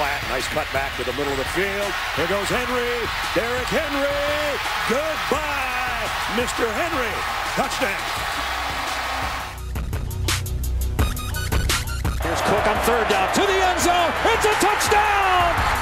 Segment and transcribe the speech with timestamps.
[0.00, 0.24] flat.
[0.32, 1.92] Nice cut back to the middle of the field.
[2.16, 2.88] Here goes Henry.
[3.36, 4.56] Derrick Henry.
[4.88, 6.08] Goodbye,
[6.40, 6.64] Mr.
[6.72, 7.12] Henry.
[7.52, 8.00] Touchdown.
[12.24, 14.12] Here's Cook on third down to the end zone.
[14.24, 15.79] It's a touchdown.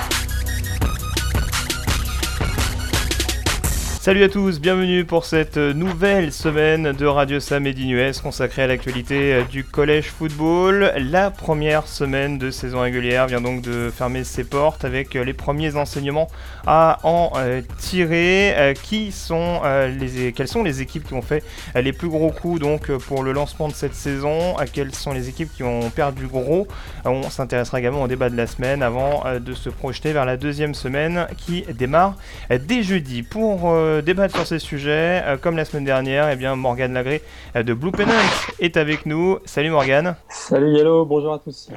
[4.08, 7.74] Salut à tous, bienvenue pour cette nouvelle semaine de Radio Sam et
[8.22, 10.94] consacrée à l'actualité du collège football.
[10.96, 15.76] La première semaine de saison régulière vient donc de fermer ses portes avec les premiers
[15.76, 16.28] enseignements
[16.66, 18.54] à en euh, tirer.
[18.56, 22.30] Euh, qui sont, euh, les, quelles sont les équipes qui ont fait les plus gros
[22.30, 26.28] coups donc pour le lancement de cette saison Quelles sont les équipes qui ont perdu
[26.28, 26.66] gros
[27.04, 30.72] On s'intéressera également au débat de la semaine avant de se projeter vers la deuxième
[30.72, 32.16] semaine qui démarre
[32.50, 33.22] dès jeudi.
[33.22, 33.68] Pour
[34.02, 35.22] débattre sur ces sujets.
[35.24, 37.22] Euh, comme la semaine dernière, et eh bien Morgane Lagré
[37.56, 38.12] euh, de Blue Pennant
[38.60, 39.38] est avec nous.
[39.44, 40.16] Salut Morgane.
[40.28, 41.70] Salut Yellow, bonjour à tous.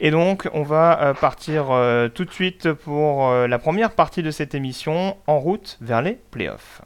[0.00, 1.66] Et donc, on va euh, partir
[2.14, 6.82] tout de suite pour la première partie de cette émission, en route vers les playoffs.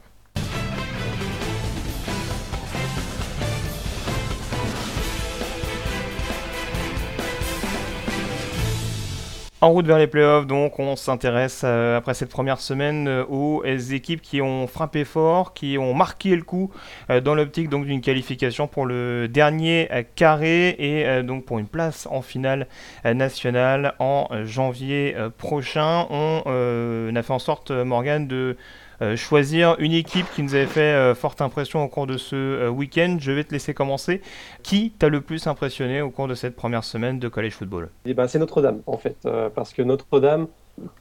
[9.63, 13.63] En route vers les playoffs, donc, on s'intéresse euh, après cette première semaine euh, aux
[13.63, 16.71] équipes qui ont frappé fort, qui ont marqué le coup
[17.11, 22.07] euh, dans l'optique donc d'une qualification pour le dernier carré et donc pour une place
[22.09, 22.67] en finale
[23.05, 26.07] nationale en janvier prochain.
[26.09, 28.57] On a fait en sorte, Morgan, de
[29.01, 32.35] euh, choisir une équipe qui nous avait fait euh, forte impression au cours de ce
[32.35, 33.17] euh, week-end.
[33.19, 34.21] Je vais te laisser commencer.
[34.61, 37.89] Qui t'a le plus impressionné au cours de cette première semaine de college football?
[38.05, 39.17] Eh ben, C'est Notre-Dame, en fait.
[39.55, 40.47] parce que Notre-Dame,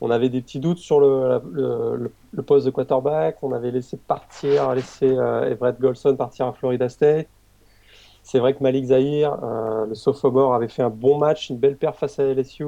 [0.01, 2.11] on avait des petits doutes sur le,
[2.47, 3.36] poste de quarterback.
[3.42, 7.29] On avait laissé partir, laissé Everett Golson partir à Florida State.
[8.23, 9.36] C'est vrai que Malik Zahir,
[9.86, 12.64] le sophomore, avait fait un bon match, une belle paire face à LSU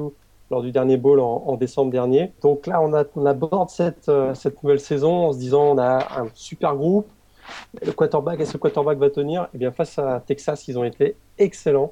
[0.49, 2.31] lors du dernier bowl en, décembre dernier.
[2.41, 6.27] Donc là, on, aborde cette, euh, cette nouvelle saison en se disant on a un
[6.33, 7.07] super groupe.
[7.85, 9.49] Le quarterback, est-ce que le quarterback va tenir?
[9.53, 11.91] Eh bien, face à Texas, ils ont été excellents.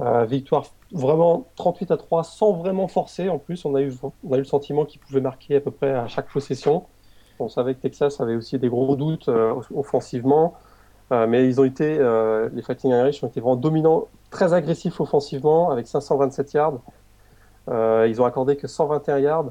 [0.00, 3.28] Euh, victoire vraiment 38 à 3 sans vraiment forcer.
[3.28, 5.72] En plus, on a eu, on a eu le sentiment qu'ils pouvaient marquer à peu
[5.72, 6.84] près à chaque possession.
[7.40, 10.54] On savait que Texas avait aussi des gros doutes euh, offensivement.
[11.10, 11.98] mais ils ont été,
[12.52, 16.80] les Fighting Irish ont été vraiment dominants, très agressifs offensivement, avec 527 yards.
[17.70, 19.46] Euh, ils ont accordé que 121 yards.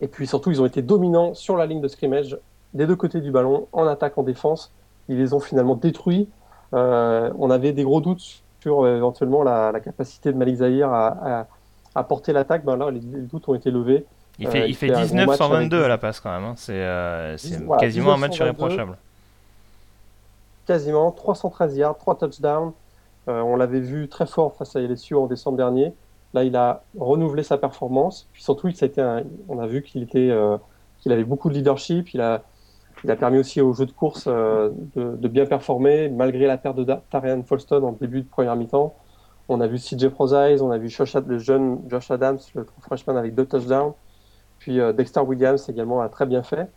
[0.00, 2.38] Et puis surtout, ils ont été dominants sur la ligne de scrimmage
[2.72, 4.72] des deux côtés du ballon, en attaque, en défense.
[5.08, 6.28] Ils les ont finalement détruits.
[6.72, 11.46] Euh, on avait des gros doutes sur euh, éventuellement la, capacité de Malik Zahir à,
[12.08, 12.64] porter l'attaque.
[12.64, 14.04] Ben là, les, doutes ont été levés.
[14.40, 16.44] Il fait, il fait 19 122 à la passe quand même.
[16.44, 16.54] Hein.
[16.56, 16.84] C'est
[17.78, 18.96] quasiment un match irréprochable.
[20.66, 22.72] Quasiment 313 yards, 3 touchdowns.
[23.28, 25.92] on l'avait vu très fort face à LSU en décembre dernier.
[26.34, 28.28] Là, il a renouvelé sa performance.
[28.32, 30.58] Puis surtout, ça a on a vu qu'il était, euh,
[30.98, 32.12] qu'il avait beaucoup de leadership.
[32.12, 32.42] Il a,
[33.04, 36.76] il a permis aussi au jeu de course euh, de, bien performer, malgré la perte
[36.76, 38.94] de Tarian Folston en début de première mi-temps.
[39.48, 40.92] On a vu CJ Prozise, on a vu
[41.26, 43.92] le jeune Josh Adams, le freshman avec deux touchdowns.
[44.58, 46.68] Puis euh, Dexter Williams également a très bien fait.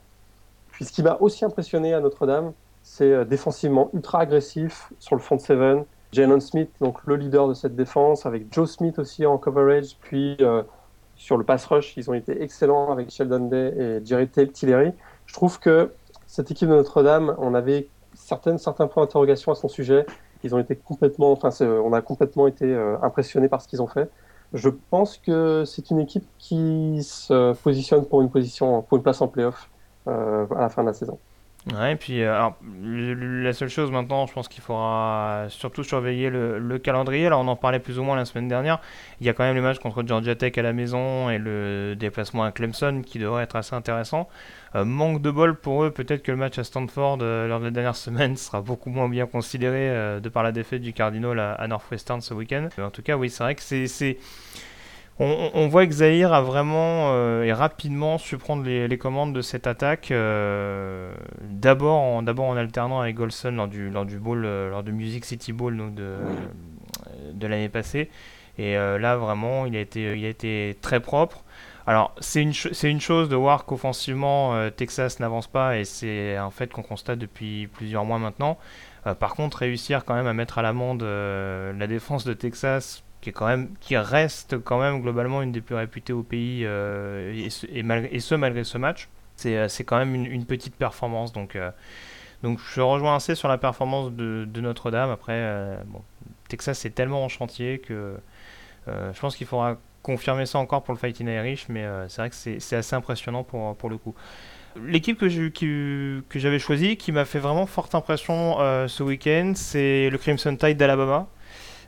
[0.71, 2.51] Puis ce qui m'a aussi impressionné à Notre-Dame,
[2.83, 5.83] c'est défensivement ultra agressif sur le front seven.
[6.11, 10.37] Jalen Smith, donc le leader de cette défense, avec Joe Smith aussi en coverage, puis
[10.41, 10.63] euh,
[11.15, 14.93] sur le pass rush, ils ont été excellents avec Sheldon Day et Jerry Tillery.
[15.25, 15.91] Je trouve que
[16.25, 20.05] cette équipe de Notre-Dame, on avait certaines, certains points d'interrogation à son sujet.
[20.43, 23.87] Ils ont été complètement, enfin, on a complètement été euh, impressionnés par ce qu'ils ont
[23.87, 24.09] fait.
[24.53, 29.21] Je pense que c'est une équipe qui se positionne pour une position, pour une place
[29.21, 29.69] en playoff
[30.07, 31.19] euh, à la fin de la saison.
[31.73, 32.55] Ouais, et puis euh, alors,
[32.85, 37.27] la seule chose maintenant, je pense qu'il faudra surtout surveiller le, calendrier.
[37.27, 38.79] Là, on en parlait plus ou moins la semaine dernière.
[39.19, 41.95] Il y a quand même les matchs contre Georgia Tech à la maison et le
[41.95, 44.29] déplacement à Clemson qui devrait être assez intéressant.
[44.75, 47.65] Euh, manque de bol pour eux, peut-être que le match à Stanford euh, lors de
[47.65, 51.53] la dernière semaine sera beaucoup moins bien considéré de par la défaite du Cardinal à,
[51.53, 52.69] à Northwestern ce week-end.
[52.79, 54.17] En tout cas, oui, c'est vrai que c'est
[55.19, 59.65] on, voit que Zahir a vraiment euh, et rapidement su prendre les, commandes de cette
[59.65, 60.11] attaque.
[60.11, 61.11] Euh,
[61.41, 68.09] d'abord, en, alternant avec Golson lors du lors euh, Music City Bowl de l'année passée.
[68.59, 71.43] Et là, vraiment, il a été il a été très propre.
[71.87, 76.51] Alors, c'est une, c'est une chose de voir qu'offensivement, Texas n'avance pas, et c'est un
[76.51, 78.57] fait qu'on constate depuis plusieurs mois maintenant.
[79.19, 83.33] par contre, réussir quand même à mettre à l'amende la défense de Texas qui, est
[83.33, 87.49] quand même, qui reste quand même globalement une des plus réputées au pays, euh, et,
[87.49, 89.09] ce malgré ce match.
[89.35, 91.31] C'est, euh, quand même une, petite performance.
[91.31, 91.71] Donc, euh,
[92.43, 95.09] donc je rejoins assez sur la performance de, Notre-Dame.
[95.09, 95.77] Après,
[96.47, 98.17] Texas est tellement en chantier que
[98.87, 102.35] je pense qu'il faudra confirmer ça encore pour le Fighting Irish, mais c'est vrai que
[102.35, 104.15] c'est assez impressionnant pour, pour le coup.
[104.85, 110.55] L'équipe que j'avais choisie, qui m'a fait vraiment forte impression ce week-end, c'est le Crimson
[110.55, 111.27] Tide d'Alabama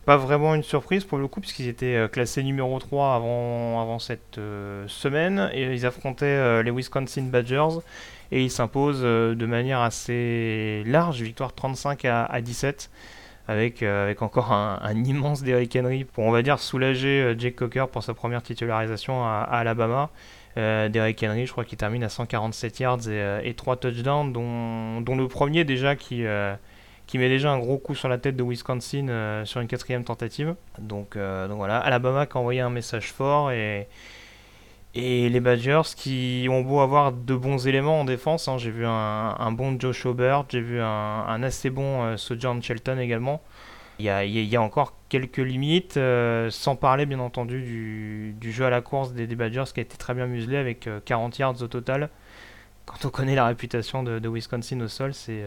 [0.06, 4.38] pas vraiment une surprise pour le coup, puisqu'ils étaient euh, classés numéro 3 avant, cette
[4.38, 7.80] euh, semaine, et ils affrontaient euh, les Wisconsin Badgers,
[8.32, 12.92] et ils s'imposent de manière assez large, victoire 35 à, 17,
[13.48, 13.84] avec,
[14.22, 18.44] encore un, immense Derrick Henry pour, on va dire, soulager Jake Cocker pour sa première
[18.44, 20.12] titularisation à, Alabama.
[20.56, 25.16] Derrick Henry, je crois qu'il termine à 147 yards et, et 3 touchdowns, dont, dont,
[25.16, 26.24] le premier déjà qui,
[27.10, 30.04] qui met déjà un gros coup sur la tête de Wisconsin euh, sur une quatrième
[30.04, 30.54] tentative.
[30.78, 33.88] Donc, euh, donc voilà, Alabama qui a envoyé un message fort et,
[34.94, 38.48] les Badgers qui ont beau avoir de bons éléments en défense.
[38.48, 38.60] Hein.
[38.60, 43.42] j'ai vu un, bon Joe Schobert, j'ai vu un, assez bon euh, Sojourn Shelton également.
[43.98, 46.00] Il y, a, encore quelques limites,
[46.52, 50.14] sans parler bien entendu du, jeu à la course des, Badgers qui a été très
[50.14, 52.10] bien muselé avec 40 yards au total.
[52.86, 55.44] Quand on connaît la réputation de Wisconsin au sol, c'est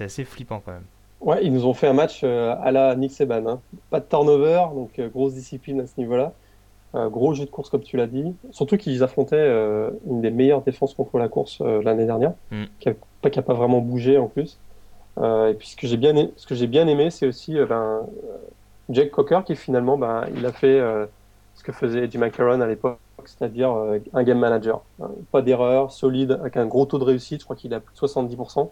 [0.00, 0.86] assez flippant quand même.
[1.22, 3.46] Ouais, ils nous ont fait un match euh, à la Nick Seban.
[3.46, 3.60] Hein.
[3.90, 6.32] Pas de turnover, donc euh, grosse discipline à ce niveau-là.
[6.96, 8.34] Euh, gros jeu de course, comme tu l'as dit.
[8.50, 9.48] Surtout qu'ils affrontaient
[10.06, 12.64] une des meilleures défenses contre la course l'année dernière, mm.
[12.80, 14.58] qui n'a pas, vraiment bougé en plus.
[15.18, 18.00] et puis ce que j'ai bien, aimé, ce que j'ai bien aimé, c'est aussi ben,
[18.90, 20.80] Jake Cocker qui finalement, ben, il a fait
[21.54, 23.74] ce que faisait Eddie McCarron à l'époque, c'est-à-dire
[24.12, 24.82] un game manager.
[25.30, 27.40] Pas d'erreur, solide, avec un gros taux de réussite.
[27.40, 28.68] Je crois qu'il a plus de 70%.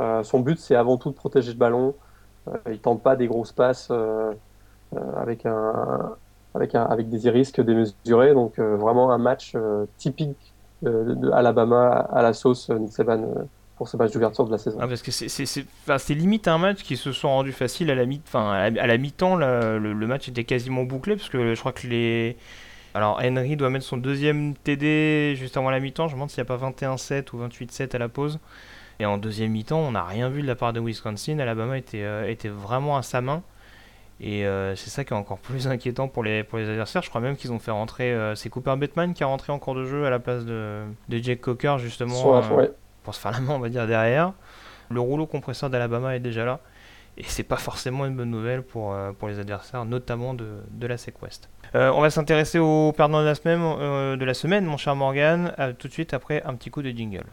[0.00, 1.94] Euh, son but, c'est avant tout de protéger le ballon.
[2.48, 4.32] Euh, il tente pas des grosses passes euh,
[5.16, 6.16] avec un,
[6.54, 8.34] avec, des risques démesurés.
[8.34, 9.54] Donc vraiment un match
[9.96, 13.22] typique de, Alabama à la sauce Nick Saban
[13.76, 14.78] pour ce match d'ouverture de la saison.
[14.80, 18.20] Ah, parce que c'est limite un match qui se sont rendus facile à la mi
[18.34, 19.36] à la mi-temps.
[19.36, 22.36] Le, le, match était quasiment bouclé parce que je crois que les
[22.94, 26.08] alors Henry doit mettre son deuxième TD juste avant la mi-temps.
[26.08, 28.38] Je me demande s'il n'y a pas 21-7 ou 28-7 à la pause.
[29.00, 31.38] Et en deuxième mi-temps, on n'a rien vu de la part de Wisconsin.
[31.38, 33.42] Alabama était, euh, était vraiment à sa main.
[34.20, 37.02] Et euh, c'est ça qui est encore plus inquiétant pour les, pour les adversaires.
[37.02, 38.12] Je crois même qu'ils ont fait rentrer.
[38.12, 40.82] Euh, c'est Cooper Bateman qui a rentré en cours de jeu à la place de,
[41.08, 42.42] de Jake Cocker, justement,
[43.04, 44.32] pour se faire la main, on va dire, derrière.
[44.90, 46.60] Le rouleau compresseur d'Alabama est déjà là.
[47.16, 50.96] Et c'est pas forcément une bonne nouvelle pour, pour les adversaires, notamment de, de la
[50.96, 51.14] SEC
[51.74, 53.60] on va s'intéresser aux perdants de la semaine,
[54.16, 57.24] de la semaine mon cher Morgan, tout de suite après un petit coup de jingle.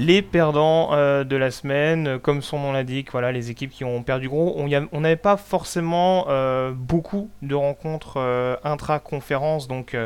[0.00, 4.04] Les perdants euh, de la semaine, comme son nom l'indique, voilà, les équipes qui ont
[4.04, 4.54] perdu gros.
[4.56, 9.96] On n'avait pas forcément euh, beaucoup de rencontres euh, intra-conférences, donc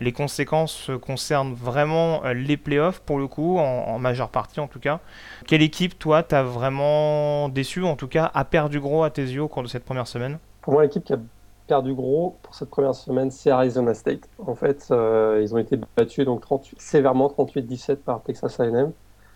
[0.00, 5.00] les conséquences concernent vraiment les playoffs pour le coup, en, majeure partie en tout cas.
[5.46, 9.42] Quelle équipe, toi, t'as vraiment déçu, en tout cas, a perdu gros à tes yeux
[9.42, 10.38] au cours de cette première semaine?
[10.60, 11.18] Pour moi, l'équipe qui a
[11.66, 14.28] perdu gros pour cette première semaine, c'est Arizona State.
[14.46, 18.92] En fait, ils ont été battus donc 38, sévèrement 38-17 par Texas A&M.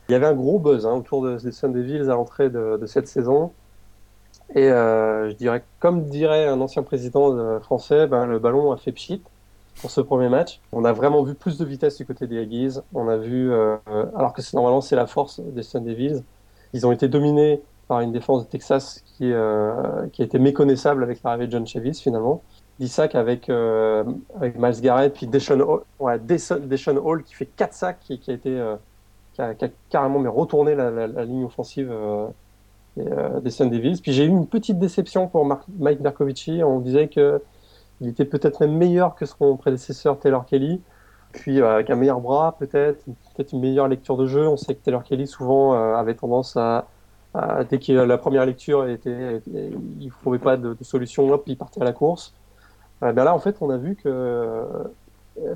[0.09, 2.85] Il y avait un gros buzz hein, autour de, des Sun Devils à l'entrée de,
[2.87, 3.53] cette saison.
[4.55, 8.93] Et euh, je dirais, comme dirait un ancien président français, ben, le ballon a fait
[8.93, 9.23] pchit
[9.81, 10.61] pour ce premier match.
[10.73, 12.81] On a vraiment vu plus de vitesse du côté des Aggies.
[12.93, 13.77] On a vu, euh,
[14.15, 16.23] alors que normalement c'est la force des Sun Devils,
[16.75, 21.03] ils ont été dominés par une défense de Texas qui, euh, qui a été méconnaissable
[21.03, 22.43] avec l'arrivée de John Chavis finalement.
[22.79, 25.61] D'Isaac avec, avec Miles Garrett, puis Deshaun
[26.99, 28.61] Hall, qui fait 4 sacs, qui, qui a été
[29.35, 29.55] qui a,
[29.91, 32.27] carrément mais retourné la, ligne offensive euh,
[32.99, 34.01] euh, des Sun Devils.
[34.01, 35.45] Puis j'ai eu une petite déception pour
[35.79, 36.63] Mike Bercovici.
[36.65, 37.43] On disait que
[38.01, 40.81] il était peut-être même meilleur que son prédécesseur Taylor Kelly.
[41.33, 44.49] Puis euh, avec un meilleur bras, peut-être, peut-être une meilleure lecture de jeu.
[44.49, 46.87] On sait que Taylor Kelly souvent avait tendance à,
[47.69, 51.83] dès que la première lecture était, il ne trouvait pas de, solution, hop, il partait
[51.83, 52.33] à la course.
[53.01, 54.65] ben là, en fait, on a vu que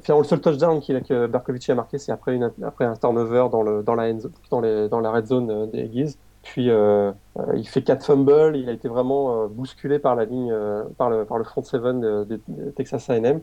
[0.02, 3.82] Finalement, le seul touchdown que Berkovic a marqué, c'est après, après un turnover dans, le,
[3.84, 4.12] dans, la,
[4.50, 6.16] dans, les, dans la red zone euh, des Aggies.
[6.42, 10.52] Puis euh, euh, il fait 4 fumbles, il a été vraiment bousculé par la ligne,
[10.96, 13.40] par, le, par le front seven de, de, Texas A&M.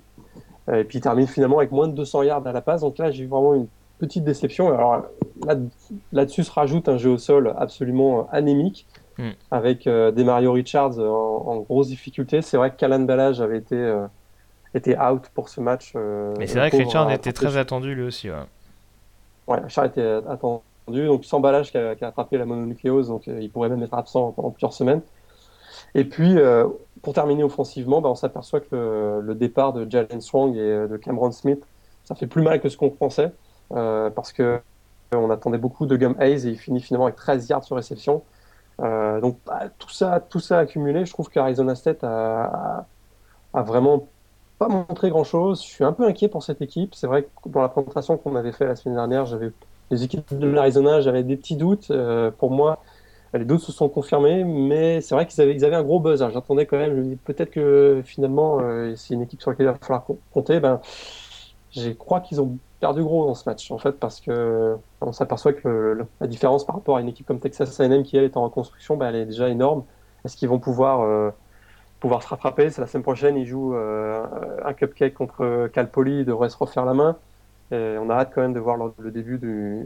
[0.74, 2.82] Et puis il termine finalement avec moins de 200 yards à la passe.
[2.82, 3.68] Donc là, j'ai eu vraiment une
[4.00, 4.74] petite déception.
[4.74, 5.06] Alors
[6.12, 8.88] là-dessus se rajoute un jeu au sol absolument anémique,
[9.20, 9.32] hmm.
[9.52, 12.42] avec des Mario Richards en, grosse difficulté.
[12.42, 14.06] C'est vrai que Callan Ballage avait été
[14.76, 15.94] était out pour ce match.
[15.96, 18.30] Euh, Mais c'est vrai que Richard était très attendu lui aussi.
[18.30, 18.36] Ouais,
[19.48, 20.62] ouais Richard était attendu.
[20.88, 24.32] Donc sans balage qui a, attrapé la mononucléose, donc euh, il pourrait même être absent
[24.34, 25.02] pendant plusieurs semaines.
[25.96, 26.68] Et puis, euh,
[27.02, 31.32] pour terminer offensivement, bah, on s'aperçoit que le, départ de Jalen Strong et de Cameron
[31.32, 31.64] Smith,
[32.04, 33.32] ça fait plus mal que ce qu'on pensait.
[33.70, 34.60] parce que
[35.14, 38.24] On attendait beaucoup de Gum Hayes et il finit finalement avec 13 yards sur réception.
[38.80, 42.86] donc bah, tout ça, tout ça accumulé, je trouve qu'Arizona State a,
[43.54, 44.08] a, vraiment
[44.58, 45.62] pas montré grand chose.
[45.62, 46.96] Je suis un peu inquiet pour cette équipe.
[46.96, 49.52] C'est vrai que dans la présentation qu'on avait fait la semaine dernière, j'avais
[49.92, 51.92] les équipes de l'Arizona, j'avais des petits doutes.
[52.38, 52.80] pour moi,
[53.38, 56.22] les doutes se sont confirmés, mais c'est vrai qu'ils avaient, un gros buzz.
[56.22, 56.30] Hein.
[56.34, 59.68] J'attendais quand même, je me dis peut-être que finalement, euh, c'est une équipe sur laquelle
[59.68, 60.60] il va falloir compter.
[60.60, 60.82] Ben,
[61.72, 65.54] je crois qu'ils ont perdu gros dans ce match, en fait, parce que on s'aperçoit
[65.54, 68.44] que la différence par rapport à une équipe comme Texas A&M qui elle est en
[68.44, 69.84] reconstruction, ben, elle est déjà énorme.
[70.24, 71.32] Est-ce qu'ils vont pouvoir euh,
[72.00, 74.24] pouvoir se rattraper C'est la semaine prochaine, ils jouent euh,
[74.64, 77.18] un cupcake contre Cal Poly, ils devraient se refaire la main.
[77.72, 79.86] Et on a hâte quand même de voir le, début du,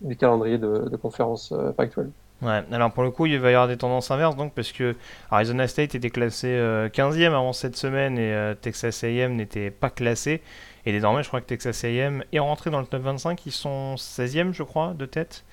[0.00, 2.08] du calendrier de, de conférence Pac-12.
[2.42, 4.96] Ouais, alors pour le coup, il va y avoir des tendances inverses, donc, parce que
[5.30, 9.90] Arizona State était classé 15e euh, avant cette semaine et euh, Texas AM n'était pas
[9.90, 10.40] classé.
[10.86, 13.96] Et désormais, je crois que Texas AM est rentré dans le top 25, ils sont
[13.96, 15.44] 16e, je crois, de tête.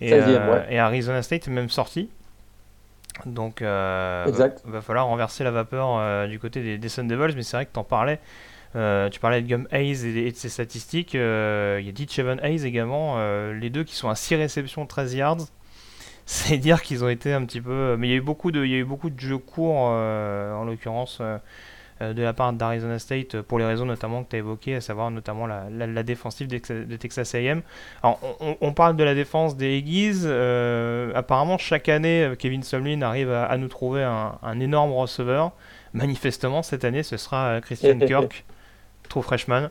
[0.00, 0.66] Et, 16e, euh, ouais.
[0.70, 2.10] et Arizona State est même sorti.
[3.26, 7.42] Donc, euh, va, va, falloir renverser la vapeur du côté des, des Sun Devils, mais
[7.42, 8.18] c'est vrai que tu en parlais.
[8.72, 11.14] tu parlais de Gum Hayes et, de ses statistiques.
[11.14, 13.18] Il y a Ditch Evan Hayes également,
[13.52, 15.46] les deux qui sont à 6 réceptions, 13 yards
[16.26, 17.96] c'est dire qu'ils ont été un petit peu.
[17.98, 19.88] Mais il y a eu beaucoup de, il y a eu beaucoup de jeux courts,
[19.90, 21.38] euh, en l'occurrence, euh, euh,
[22.00, 25.10] de la part d'Arizona State, pour les raisons notamment que tu as évoquées, à savoir
[25.10, 27.62] notamment la, la, défensive de Texas AM.
[28.02, 28.18] Alors,
[28.60, 30.26] on, parle de la défense des Aggies.
[31.14, 35.52] apparemment, chaque année, Kevin Sumlin arrive à, nous trouver un, un, énorme receveur.
[35.92, 38.44] Manifestement, cette année, ce sera Christian Kirk,
[39.08, 39.70] trop freshman,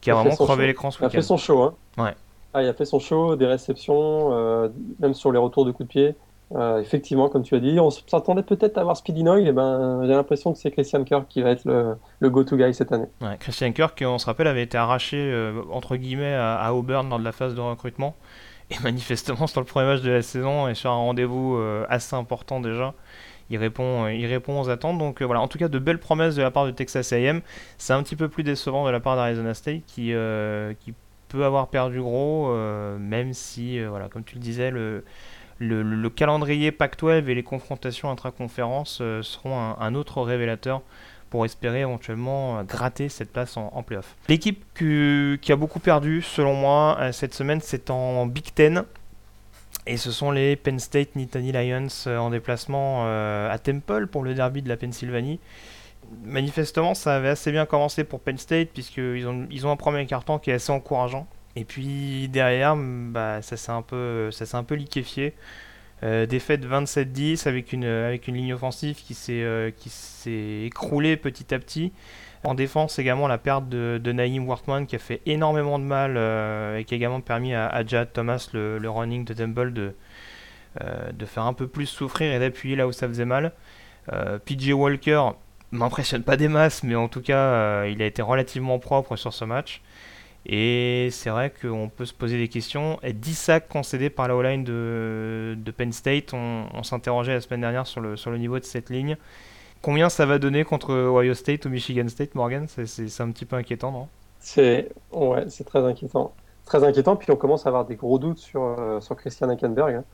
[0.00, 1.08] qui a, vraiment crevé l'écran ce week-end.
[1.12, 1.74] Il a fait son show, hein.
[1.96, 2.14] Ouais.
[2.56, 5.88] Ah, il a fait son show, des réceptions, euh, même sur les retours de coups
[5.88, 6.14] de pied.
[6.54, 10.00] Euh, effectivement, comme tu as dit, on s'attendait peut-être à avoir Speedy Noy, et ben,
[10.02, 13.08] j'ai l'impression que c'est Christian Kirk qui va être le, go-to guy cette année.
[13.40, 17.24] Christian Kirk, on se rappelle, avait été arraché euh, entre guillemets à, Auburn lors de
[17.24, 18.14] la phase de recrutement.
[18.70, 21.56] Et manifestement, sur le premier match de la saison et sur un rendez-vous
[21.88, 22.94] assez important déjà,
[23.48, 24.98] il répond, il répond aux attentes.
[24.98, 27.42] Donc voilà, en tout cas, de belles promesses de la part de Texas AM.
[27.78, 30.12] C'est un petit peu plus décevant de la part d'Arizona State qui,
[30.80, 30.94] qui
[31.28, 35.04] peut avoir perdu gros, euh, même si, euh, voilà, comme tu le disais, le,
[35.58, 40.82] le, calendrier Pac-12 et les confrontations intra-conférences euh, seront un, autre révélateur
[41.30, 44.14] pour espérer éventuellement gratter cette place en, playoff.
[44.28, 48.84] L'équipe qui a beaucoup perdu, selon moi, cette semaine, c'est en Big Ten.
[49.88, 54.62] Et ce sont les Penn State Nittany Lions en déplacement à Temple pour le derby
[54.62, 55.40] de la Pennsylvanie
[56.24, 60.06] manifestement, ça avait assez bien commencé pour Penn State, puisqu'ils ont, ils ont un premier
[60.06, 61.26] carton qui est assez encourageant.
[61.56, 64.30] Et puis derrière, bah, ça s'est un peu,
[64.70, 65.34] liquéfié.
[66.02, 71.58] Euh, défaite 27-10 avec une, ligne offensive qui s'est, euh, qui s'est écroulée petit à
[71.58, 71.92] petit.
[72.44, 76.76] En défense également la perte de, Naïm Wortman qui a fait énormément de mal euh,
[76.76, 79.94] et qui a également permis à, à Jad Thomas, le, running de Temple, de,
[81.14, 83.52] de faire un peu plus souffrir et d'appuyer là où ça faisait mal.
[84.44, 85.30] PJ Walker,
[85.72, 89.44] m'impressionne pas des masses, mais en tout cas, il a été relativement propre sur ce
[89.46, 89.82] match.
[90.48, 92.98] Et c'est vrai qu'on peut se poser des questions.
[93.02, 97.62] Et 10 sacs concédés par la O-line de, de, Penn State, on, s'interrogeait la semaine
[97.62, 99.16] dernière sur le, sur le niveau de cette ligne.
[99.82, 102.66] Combien ça va donner contre Ohio State ou Michigan State, Morgan?
[102.68, 104.08] C'est un petit peu inquiétant, non?
[104.38, 106.32] C'est ouais, très inquiétant.
[106.64, 109.94] Très inquiétant, puis on commence à avoir des gros doutes sur, euh, sur Christian Hackenberg.
[109.94, 110.04] Hein.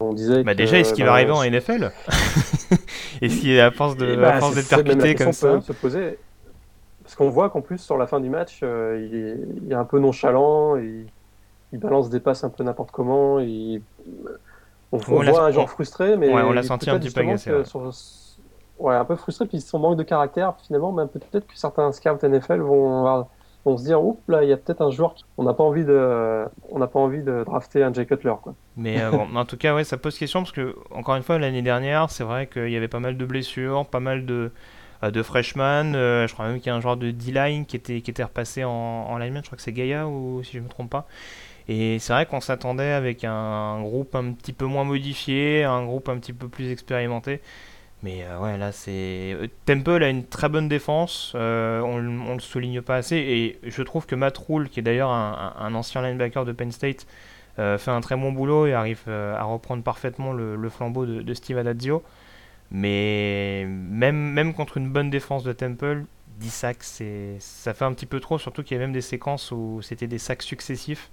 [0.00, 1.90] On disait bah déjà, est-ce qu'il va bah, arriver en NFL
[3.20, 5.60] Est-ce qu'il à force de bah, d'être percuté comme ça?
[5.60, 6.18] se poser.
[7.08, 9.74] Parce qu'on voit qu'en plus, sur la fin du match, euh, il, est, il, est,
[9.74, 11.06] un peu nonchalant, il,
[11.72, 13.36] il balance des passes un peu n'importe comment.
[14.92, 17.50] On, voit un genre frustré, mais ouais, on l'a senti un petit peu agacé.
[18.78, 18.94] Ouais.
[18.94, 22.60] un peu frustré, puis son manque de caractère, finalement, même peut-être que certains scouts NFL
[22.60, 23.28] vont avoir
[23.64, 25.84] on se dire, oups, là, il y a peut-être un joueur on n'a pas envie
[25.84, 28.54] de, on n'a pas envie de drafter un Jay Cutler, quoi.
[28.76, 31.38] Mais euh, bon, en tout cas, ouais, ça pose question parce que encore une fois,
[31.38, 34.52] l'année dernière, c'est vrai qu'il y avait pas mal de blessures, pas mal de
[35.02, 35.94] de freshmen.
[35.94, 38.24] Euh, je crois même qu'il y a un joueur de D-line qui était qui était
[38.24, 39.42] repassé en, en lineman.
[39.42, 41.06] Je crois que c'est Gaia ou si je me trompe pas.
[41.68, 46.08] Et c'est vrai qu'on s'attendait avec un, groupe un petit peu moins modifié, un groupe
[46.08, 47.40] un petit peu plus expérimenté.
[48.02, 49.34] Mais euh, ouais, là, c'est.
[49.34, 53.16] Euh, Temple a une très bonne défense, euh, on, on le souligne pas assez.
[53.16, 57.06] Et je trouve que Matt Rule, qui est d'ailleurs un, ancien linebacker de Penn State,
[57.56, 62.04] fait un très bon boulot et arrive à reprendre parfaitement le, flambeau de, Steve Adazio.
[62.70, 66.04] Mais même, même contre une bonne défense de Temple,
[66.38, 66.82] 10 sacs,
[67.38, 70.06] ça fait un petit peu trop, surtout qu'il y a même des séquences où c'était
[70.06, 71.10] des sacs successifs.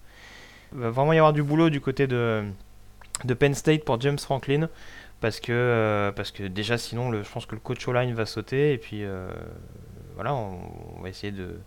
[0.73, 2.43] Il va vraiment y avoir du boulot du côté de,
[3.23, 4.69] de Penn State pour James Franklin
[5.21, 8.73] parce que, euh, parce que déjà sinon je pense que le coach online va sauter
[8.73, 9.29] et puis euh,
[10.15, 11.57] voilà on, va essayer de,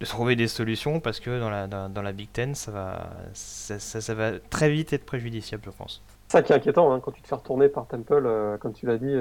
[0.00, 3.78] de trouver des solutions parce que dans la, dans, la Big Ten, ça va, ça,
[3.78, 6.02] ça, va très vite être préjudiciable, je pense.
[6.28, 8.98] Ça qui est inquiétant hein, quand tu te fais retourner par Temple, comme tu l'as
[8.98, 9.14] dit,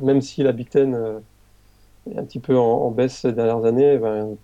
[0.00, 1.20] même si la Big Ten
[2.10, 4.36] est un petit peu en, baisse ces dernières années, ben,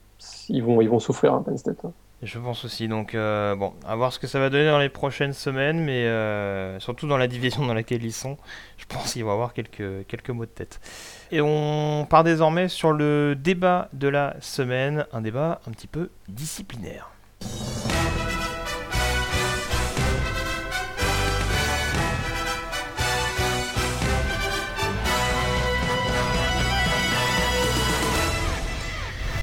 [0.49, 1.85] ils, vont, ils vont souffrir, hein, Penn State.
[1.85, 1.93] Hein.
[2.23, 2.87] Je pense aussi.
[2.87, 6.05] Donc, euh, bon, à voir ce que ça va donner dans les prochaines semaines, mais
[6.05, 8.37] euh, surtout dans la division dans laquelle ils sont,
[8.77, 10.81] je pense qu'ils vont avoir quelques, quelques mots de tête.
[11.33, 16.11] Et on part désormais sur le débat de la semaine, un débat un petit peu
[16.29, 17.11] disciplinaire.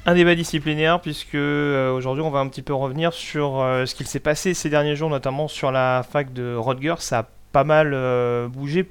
[0.08, 3.94] Un débat disciplinaire puisque euh, aujourd'hui on va un petit peu revenir sur euh, ce
[3.94, 6.94] qu'il s'est passé ces derniers jours, notamment sur la fac de Rodgers.
[7.00, 8.90] Ça a pas mal euh, bougé,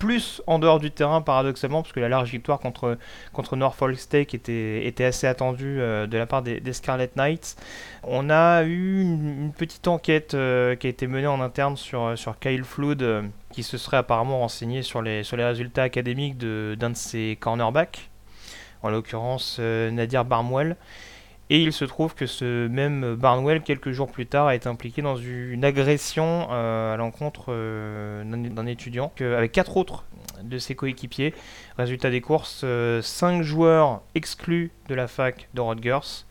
[0.00, 2.98] plus en dehors du terrain paradoxalement, parce que la large victoire contre,
[3.32, 7.56] contre Norfolk State était, était assez attendue de la part des, Scarlet Knights.
[8.02, 12.64] On a eu une, petite enquête qui a été menée en interne sur, sur Kyle
[12.64, 17.38] Flood, qui se serait apparemment renseigné sur les, sur les résultats académiques d'un de ses
[17.40, 18.10] cornerbacks
[18.86, 20.76] en l'occurrence euh, Nadir Barnwell.
[21.48, 25.00] Et il se trouve que ce même Barnwell, quelques jours plus tard, a été impliqué
[25.00, 30.04] dans une agression euh, à l'encontre euh, d'un étudiant avec quatre autres
[30.42, 31.34] de ses coéquipiers.
[31.78, 32.64] Résultat des courses,
[33.02, 36.24] cinq joueurs exclus de la fac de Rutgers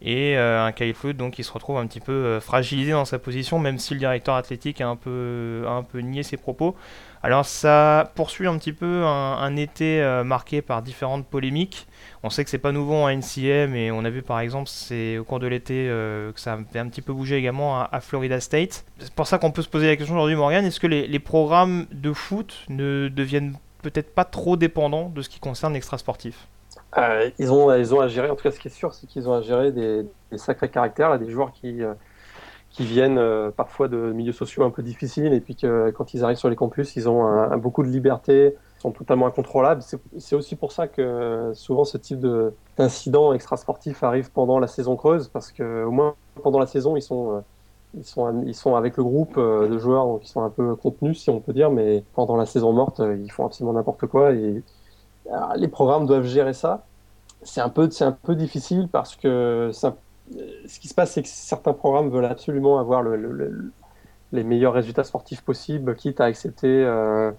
[0.00, 3.58] et un Kyle Flood donc qui se retrouve un petit peu fragilisé dans sa position,
[3.58, 6.76] même si le directeur athlétique a un peu, a un peu nié ses propos.
[7.24, 11.86] Alors ça poursuit un petit peu un, été euh, marqué par différentes polémiques.
[12.24, 15.18] On sait que c'est pas nouveau en NCM et on a vu par exemple c'est
[15.18, 18.40] au cours de l'été euh, que ça a un petit peu bougé également à, Florida
[18.40, 18.84] State.
[18.98, 21.86] C'est pour ça qu'on peut se poser la question aujourd'hui Morgan, est-ce que les, programmes
[21.92, 26.48] de foot ne deviennent peut-être pas trop dépendants de ce qui concerne l'extra sportif
[26.98, 29.06] euh, ils, ont, ils ont à gérer, en tout cas ce qui est sûr, c'est
[29.06, 30.04] qu'ils ont à gérer des,
[30.36, 31.80] sacrés caractères, des joueurs qui,
[32.72, 36.24] qui viennent euh, parfois de milieux sociaux un peu difficiles et puis que quand ils
[36.24, 39.82] arrivent sur les campus, ils ont beaucoup de liberté, sont totalement incontrôlables.
[40.18, 42.26] C'est aussi pour ça que souvent ce type
[42.76, 47.02] d'incident extrasportif arrive pendant la saison creuse parce que au moins pendant la saison, ils
[47.02, 47.40] sont euh,
[47.94, 50.74] ils sont, ils sont avec le groupe euh, de joueurs donc ils sont un peu
[50.74, 54.32] contenus si on peut dire, mais pendant la saison morte, ils font absolument n'importe quoi
[54.32, 54.62] et
[55.56, 56.84] les programmes doivent gérer ça.
[57.42, 59.70] C'est un peu un peu difficile parce que
[60.66, 63.02] ce qui se passe, c'est que certains programmes veulent absolument avoir
[64.32, 67.30] les meilleurs résultats sportifs possibles, quitte à accepter euh,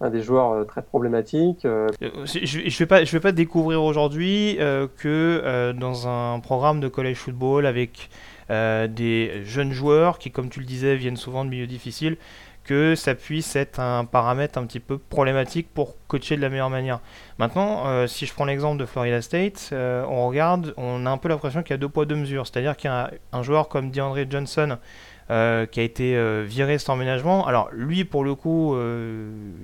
[0.00, 1.64] un des joueurs euh, très problématiques.
[1.64, 1.88] Euh.
[2.00, 4.58] Je ne vais, pas, vais pas découvrir aujourd'hui
[4.98, 8.10] que dans un programme de college football avec
[8.50, 12.16] des jeunes joueurs qui, comme tu le disais, viennent souvent de milieux difficiles,
[12.64, 16.70] que ça puisse être un paramètre un petit peu problématique pour coacher de la meilleure
[16.70, 17.00] manière.
[17.38, 21.18] Maintenant, euh, si je prends l'exemple de Florida State, euh, on regarde, on a un
[21.18, 22.46] peu l'impression qu'il y a deux poids deux mesures.
[22.46, 24.78] C'est-à-dire qu'il y a un, joueur comme DeAndre Johnson
[25.30, 27.46] euh, qui a été viré sans ménagement.
[27.46, 28.76] Alors lui, pour le coup,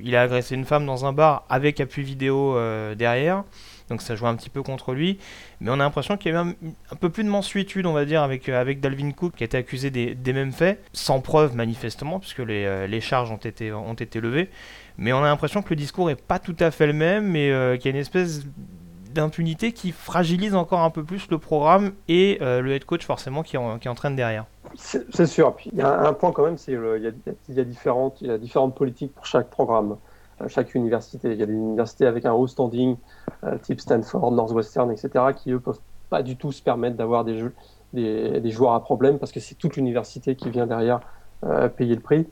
[0.02, 2.58] il a agressé une femme dans un bar avec appui vidéo
[2.94, 3.44] derrière
[3.90, 5.18] donc ça joue un petit peu contre lui.
[5.60, 6.54] Mais on a l'impression qu'il y a même
[6.90, 9.46] un peu plus de mensuétude, on va dire, avec, euh, avec Dalvin Cook, qui a
[9.46, 13.72] été accusé des, mêmes faits, sans preuve manifestement, puisque les, euh, les, charges ont été,
[13.72, 14.48] ont été levées.
[14.96, 17.50] Mais on a l'impression que le discours n'est pas tout à fait le même, mais
[17.50, 18.46] euh, qu'il y a une espèce
[19.12, 23.56] d'impunité qui fragilise encore un peu plus le programme et le head coach forcément qui,
[23.56, 24.44] en, qui entraîne derrière.
[24.76, 25.56] C'est sûr.
[25.66, 27.10] Il y a un point quand même, c'est y, a
[27.48, 29.96] il y a différentes politiques pour chaque programme
[30.48, 31.32] chaque université.
[31.32, 32.96] Il y a des universités avec un haut standing,
[33.44, 38.50] euh, type Stanford, Northwestern, etc., qui eux peuvent pas du tout se permettre d'avoir des,
[38.50, 41.00] joueurs à problème parce que c'est toute l'université qui vient derrière
[41.44, 42.26] euh, payer le prix.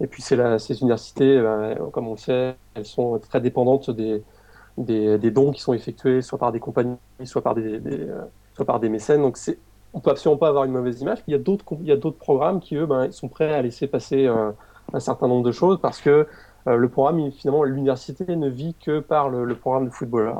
[0.00, 4.22] Et puis c'est ces universités, euh, comme on le sait, elles sont très dépendantes des,
[5.30, 7.80] dons qui sont effectués soit par des compagnies, soit par des,
[8.54, 9.20] soit par des mécènes.
[9.20, 9.38] Donc
[9.92, 11.18] on peut absolument pas avoir une mauvaise image.
[11.26, 13.60] il y a d'autres, il y a d'autres programmes qui eux, ben, sont prêts à
[13.60, 16.24] laisser passer un certain nombre de choses parce que euh,
[16.66, 20.34] le programme, finalement, l'université ne vit que par le, programme de football.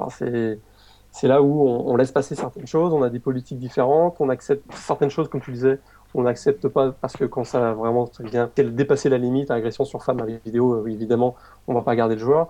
[1.13, 4.65] C'est là où on, laisse passer certaines choses, on a des politiques différentes, on accepte
[4.75, 5.81] certaines choses, comme tu disais,
[6.15, 10.21] on n'accepte pas parce que quand ça vraiment vient dépasser la limite, agression sur femme
[10.21, 11.35] avec vidéo, euh, évidemment,
[11.67, 12.49] on ne va pas garder le joueur.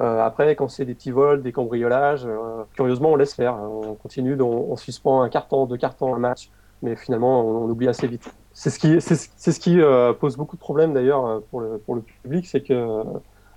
[0.00, 2.26] Euh, après, quand c'est des petits vols, des cambriolages,
[2.74, 3.56] curieusement, on laisse faire.
[3.56, 6.50] On continue, on, suspend un carton, deux cartons, un match,
[6.82, 8.34] mais finalement, on oublie assez vite.
[8.54, 11.78] C'est ce qui, c'est, ce qui euh, pose beaucoup de problèmes d'ailleurs euh, pour le,
[11.78, 13.02] pour le public, c'est que euh,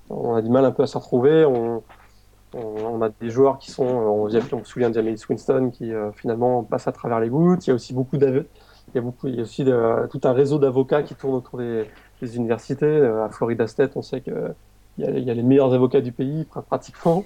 [0.10, 1.46] on a du mal un peu à se retrouver.
[1.46, 1.84] On,
[2.54, 6.88] on, a des joueurs qui sont, on, se souvient de James Winston qui finalement passe
[6.88, 7.68] à travers les gouttes.
[7.68, 8.46] Il y a aussi beaucoup il
[8.96, 11.86] y a beaucoup, il y a aussi tout un réseau d'avocats qui tournent autour des,
[12.22, 13.02] universités.
[13.02, 14.54] à Florida State, on sait que
[14.98, 17.26] il y, a, les meilleurs avocats du pays pratiquement.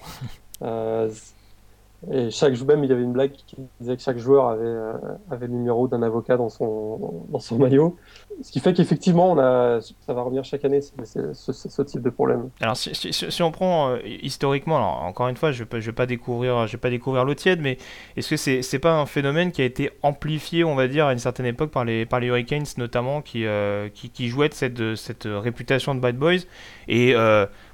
[2.10, 4.92] Et chaque même, il y avait une blague qui disait que chaque joueur avait, euh,
[5.30, 7.96] avait le numéro d'un avocat dans son, dans son maillot.
[8.42, 12.50] Ce qui fait qu'effectivement, on a, ça va revenir chaque année, ce, type de problème.
[12.60, 16.66] Alors, si, on prend euh, historiquement, alors, encore une fois, je ne vais, pas découvrir,
[16.66, 17.78] vais pas découvrir l'eau tiède, mais
[18.16, 21.12] est-ce que c'est n'est pas un phénomène qui a été amplifié, on va dire, à
[21.12, 24.96] une certaine époque par les, par les Hurricanes notamment, qui, euh, qui, jouaient de cette,
[24.96, 26.42] cette réputation de bad boys?
[26.88, 27.14] Et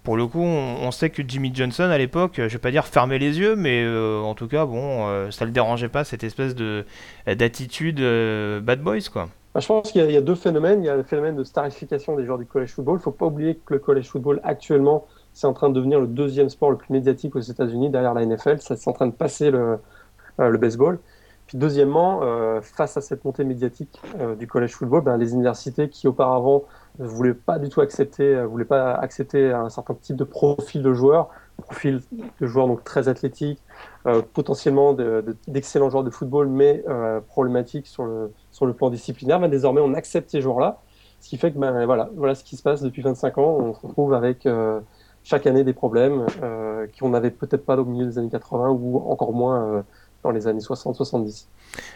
[0.09, 3.19] pour le coup, on, sait que Jimmy Johnson à l'époque, je vais pas dire fermer
[3.19, 6.87] les yeux, mais en tout cas, bon, ça le dérangeait pas cette espèce de
[7.27, 8.01] d'attitude
[8.63, 9.29] bad boys, quoi.
[9.55, 10.83] Bah, je pense qu'il y, a deux phénomènes.
[10.83, 12.99] Il y a le phénomène de starification des joueurs du college football.
[13.01, 16.07] Il faut pas oublier que le college football, actuellement, c'est en train de devenir le
[16.07, 18.59] deuxième sport le plus médiatique aux États-Unis derrière la NFL.
[18.61, 19.79] C'est en train de passer le,
[20.41, 20.99] euh, le baseball.
[21.47, 25.89] Puis deuxièmement, euh, face à cette montée médiatique euh, du college football, ben, les universités
[25.89, 26.65] qui auparavant
[26.99, 30.93] ne voulaient pas du tout accepter, voulaient pas accepter un certain type de profil de
[30.93, 31.29] joueurs,
[31.63, 32.01] profil
[32.41, 33.63] de joueurs donc très athlétiques,
[34.33, 34.95] potentiellement
[35.47, 36.85] d'excellents joueurs de football, mais
[37.29, 39.41] problématiques sur le, sur le plan disciplinaire.
[39.41, 40.81] Ben, désormais, on accepte ces joueurs-là,
[41.21, 43.57] ce qui fait que ben, voilà, voilà ce qui se passe depuis 25 ans.
[43.61, 44.49] On se retrouve avec
[45.25, 46.27] chaque année des problèmes
[46.99, 49.85] qu'on n'avait peut-être pas au milieu des années 80 ou encore moins
[50.33, 51.47] les années 60-70.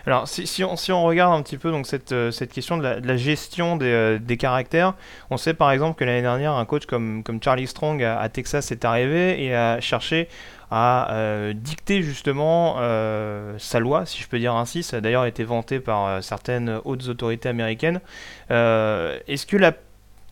[0.07, 2.77] Alors, si, si, on, si, on, regarde un petit peu donc, cette, euh, cette question
[2.77, 4.95] de la, gestion des, euh, des, caractères,
[5.31, 8.71] on sait par exemple que l'année dernière, un coach comme, comme Charlie Strong à, Texas
[8.71, 10.29] est arrivé et a cherché
[10.71, 12.77] à euh, dicter justement
[13.59, 14.83] sa loi, si je peux dire ainsi.
[14.83, 18.01] Ça a d'ailleurs été vanté par certaines hautes autorités américaines.
[18.49, 19.73] Est-ce que la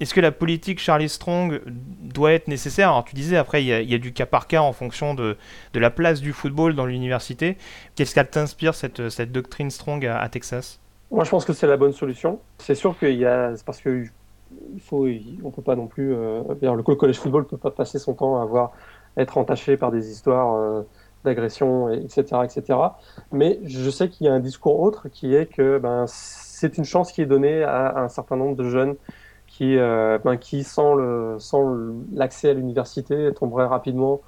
[0.00, 2.88] est-ce que la politique Charlie Strong doit être nécessaire?
[2.88, 5.36] Alors tu disais après il y, a, du cas par cas en fonction de,
[5.74, 7.58] de la place du football dans l'université.
[7.94, 10.80] Qu'est-ce qu'elle t'inspire cette, cette doctrine Strong à, Texas?
[11.10, 12.40] Moi je pense que c'est la bonne solution.
[12.58, 14.06] C'est sûr qu'il y a parce que
[14.74, 15.06] il faut
[15.44, 18.42] on peut pas non plus euh, le college football peut pas passer son temps à
[18.42, 18.72] avoir
[19.16, 20.82] être entaché par des histoires euh,
[21.24, 22.78] d'agression etc etc.
[23.32, 26.84] Mais je sais qu'il y a un discours autre qui est que ben c'est une
[26.84, 28.96] chance qui est donnée à un certain nombre de jeunes
[29.60, 30.96] qui, euh, ben, qui sans,
[32.14, 34.22] l'accès à l'université, tomberait rapidement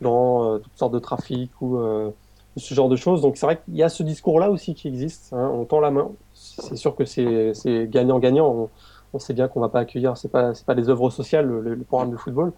[0.00, 2.10] dans euh, toutes sortes de trafic ou euh,
[2.56, 3.20] ce genre de choses.
[3.20, 5.32] Donc c'est vrai qu'il y a ce discours-là aussi qui existe.
[5.32, 5.50] Hein.
[5.52, 6.12] On tend la main.
[6.34, 8.70] C'est sûr que c'est, gagnant-gagnant.
[9.12, 11.48] On, sait bien qu'on ne va pas accueillir, c'est pas, c'est pas les œuvres sociales,
[11.48, 12.52] le, programme de football.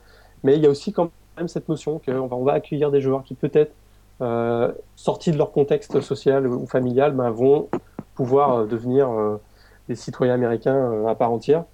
[0.44, 3.00] Mais il y a aussi quand même cette notion qu'on va, on va accueillir des
[3.00, 3.72] joueurs qui peut-être,
[4.96, 7.70] sortis de leur contexte social ou familial, ben, vont
[8.14, 9.08] pouvoir devenir
[9.88, 11.64] des citoyens américains à part entière.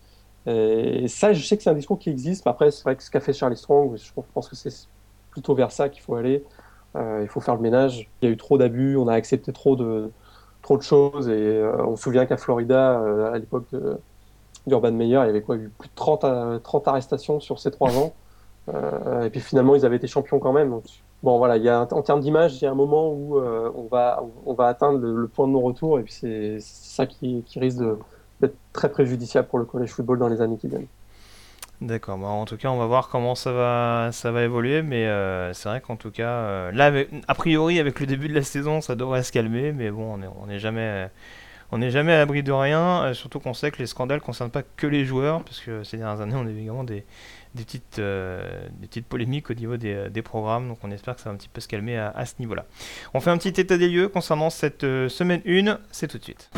[0.48, 3.02] Et ça, je sais que c'est un discours qui existe, mais après, c'est vrai que
[3.02, 4.88] ce qu'a fait Charlie Strong, je pense que c'est
[5.30, 6.44] plutôt vers ça qu'il faut aller.
[6.96, 8.08] Euh, il faut faire le ménage.
[8.22, 10.10] Il y a eu trop d'abus, on a accepté trop de,
[10.62, 11.28] trop de choses.
[11.28, 13.66] Et euh, on se souvient qu'à Florida, euh, à l'époque
[14.66, 17.96] d'Urban Meyer, il y avait quoi, eu plus de 30, 30 arrestations sur ces trois
[17.98, 18.12] ans.
[19.22, 20.80] et puis finalement, ils avaient été champions quand même.
[21.22, 23.88] bon, voilà, il y a, en termes d'image, il y a un moment où on,
[23.90, 25.98] va, on va atteindre le, point de non-retour.
[25.98, 27.98] Et puis c'est ça qui risque de
[28.42, 30.86] être très préjudiciable pour le college football dans les années qui viennent.
[31.80, 35.06] D'accord, bah, en tout cas on va voir comment ça va, ça va évoluer, mais
[35.06, 36.92] euh, c'est vrai qu'en tout cas, euh, là
[37.28, 40.46] a priori avec le début de la saison ça devrait se calmer, mais bon on
[40.46, 41.08] n'est jamais,
[41.70, 44.50] on jamais à l'abri de rien, euh, surtout qu'on sait que les scandales ne concernent
[44.50, 47.04] pas que les joueurs, parce que ces dernières années on a eu également des,
[47.54, 51.34] des, petites, des petites polémiques au niveau des, programmes, donc on espère que ça va
[51.34, 52.66] un petit peu se calmer à ce niveau-là.
[53.14, 56.50] On fait un petit état des lieux concernant cette semaine 1, c'est tout de suite.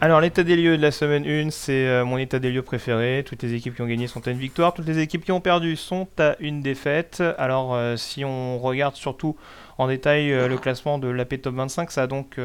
[0.00, 3.24] Alors l'état des lieux de la semaine 1, c'est euh, mon état des lieux préféré.
[3.26, 5.40] Toutes les équipes qui ont gagné sont à une victoire, toutes les équipes qui ont
[5.40, 7.20] perdu sont à une défaite.
[7.36, 9.34] Alors euh, si on regarde surtout
[9.76, 12.36] en détail euh, le classement de l'AP Top 25, ça a donc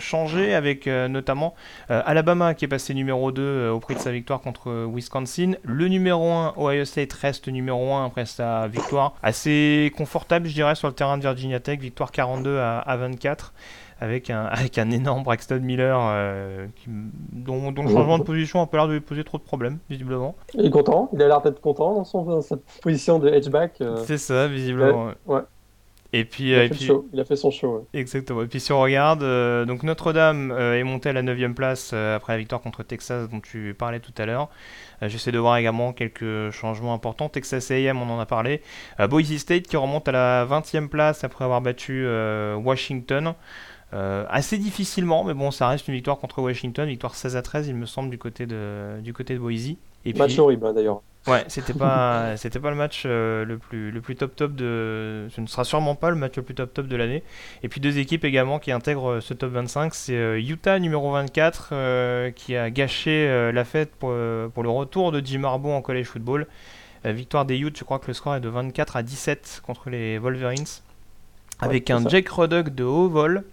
[0.00, 1.54] changé avec notamment
[1.88, 5.52] Alabama qui est passé numéro 2 au prix de sa victoire contre Wisconsin.
[5.62, 10.74] Le numéro 1, Ohio State, reste numéro 1 après sa victoire assez confortable je dirais
[10.74, 13.52] sur le terrain de Virginia Tech, victoire 42 à, à 24
[14.00, 18.78] avec un, avec un énorme Braxton Miller euh, dont, le changement de position a pas
[18.78, 20.34] l'air de lui poser trop de problèmes, visiblement.
[20.54, 23.80] Il est content, il a l'air d'être content dans, son, sa position de hatchback.
[23.80, 23.96] Euh.
[24.04, 25.12] C'est ça, visiblement.
[25.26, 25.40] Ouais.
[26.12, 26.88] Et puis, il, a et puis...
[27.12, 27.86] il a fait son show.
[27.92, 28.42] Exactement.
[28.42, 32.34] Et puis si on regarde, euh, donc Notre-Dame est montée à la 9 place après
[32.34, 34.48] la victoire contre Texas dont tu parlais tout à l'heure.
[35.02, 37.28] J'essaie de voir également quelques changements importants.
[37.28, 38.62] Texas AM, on en a parlé.
[39.10, 42.06] Boise State qui remonte à la 20e place après avoir battu
[42.64, 43.34] Washington.
[43.92, 47.68] Euh, assez difficilement, mais bon, ça reste une victoire contre Washington, victoire 16 à 13,
[47.68, 49.74] il me semble, du côté de, du côté de Boise.
[50.04, 51.02] Et Match horrible, hein, d'ailleurs.
[51.26, 55.26] Ouais, c'était pas, c'était pas le match euh, le plus, le plus top top de.
[55.30, 57.22] Ce ne sera sûrement pas le match le plus top top de l'année.
[57.62, 61.10] Et puis deux équipes également qui intègrent euh, ce top 25, c'est euh, Utah numéro
[61.10, 64.12] 24 qui a gâché la fête pour,
[64.54, 66.46] pour, le retour de Jim Harbaugh en college football.
[67.04, 70.18] victoire des Utes, je crois que le score est de 24 à 17 contre les
[70.18, 70.66] Wolverines,
[71.60, 73.44] avec un Jake Ruddock de haut vol.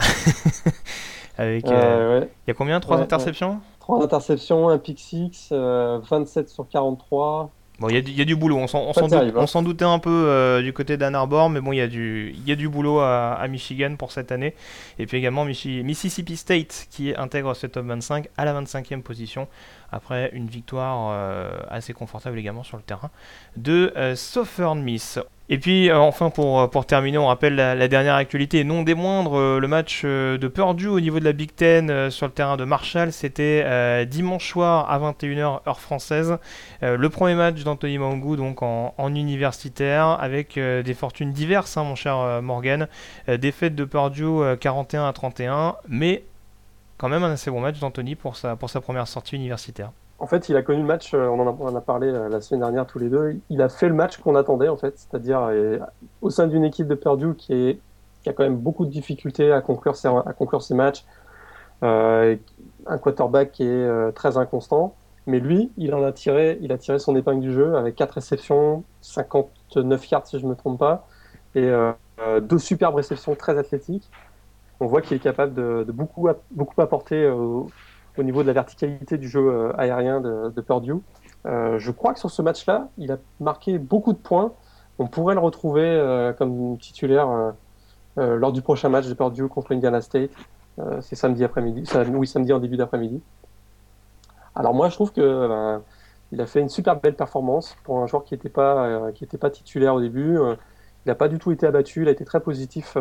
[1.38, 2.80] avec, il y a combien?
[2.80, 3.60] Trois interceptions?
[3.80, 7.50] 3 interceptions, un pick 6, 27 sur 43.
[7.80, 9.62] Bon, il y, y, a du boulot, on s'en hein.
[9.62, 12.52] doutait un peu euh, du côté d'Ann Arbor, mais bon, il y, a du, y
[12.52, 14.54] a du boulot à, à, Michigan pour cette année.
[14.98, 19.48] Et puis également Mississippi State qui intègre ce top 25 à la 25e position
[19.92, 23.10] après une victoire euh, assez confortable également sur le terrain
[23.56, 25.18] de euh, Southern Miss.
[25.48, 29.58] Et puis euh, enfin pour, pour terminer, on rappelle la, dernière actualité, non des moindres,
[29.58, 33.12] le match de Purdue au niveau de la Big Ten sur le terrain de Marshall,
[33.12, 36.38] c'était dimanche soir à 21h heure française.
[36.82, 42.40] le premier match d'Anthony Mangou donc en, universitaire avec des fortunes diverses, hein, mon cher
[42.42, 42.86] Morgan.
[43.26, 46.22] défaite de Purdue 41 à 31, mais
[47.00, 49.90] quand même un assez bon match d'Anthony pour sa, pour sa première sortie universitaire.
[50.18, 52.60] En fait, il a connu le match, euh, on en a, parlé euh, la semaine
[52.60, 55.78] dernière tous les deux, il a fait le match qu'on attendait en fait, c'est-à-dire euh,
[56.20, 57.80] au sein d'une équipe de Purdue qui,
[58.26, 61.06] a quand même beaucoup de difficultés à conclure ses, à conclure ses matchs,
[61.80, 62.36] un
[63.00, 64.94] quarterback qui est très inconstant,
[65.26, 68.16] mais lui, il en a tiré, il a tiré son épingle du jeu avec 4
[68.16, 71.06] réceptions, 59 yards si je ne me trompe pas,
[71.54, 71.72] et
[72.42, 74.10] deux superbes réceptions très athlétiques.
[74.80, 76.28] On voit qu'il est capable de, beaucoup,
[76.78, 77.28] apporter
[78.20, 80.94] au niveau de la verticalité du jeu euh, aérien de, Purdue.
[81.46, 84.52] Euh, je crois que sur ce match-là, il a marqué beaucoup de points.
[84.98, 87.52] On pourrait le retrouver euh, comme titulaire
[88.16, 90.30] lors du prochain match de Purdue contre Indiana State.
[91.00, 93.22] c'est samedi après-midi, oui, samedi en début d'après-midi.
[94.54, 95.82] Alors moi, je trouve que ben,
[96.32, 100.02] il a fait une super belle performance pour un joueur qui n'était pas titulaire au
[100.02, 100.36] début.
[100.36, 102.94] il n'a pas du tout été abattu, il a été très positif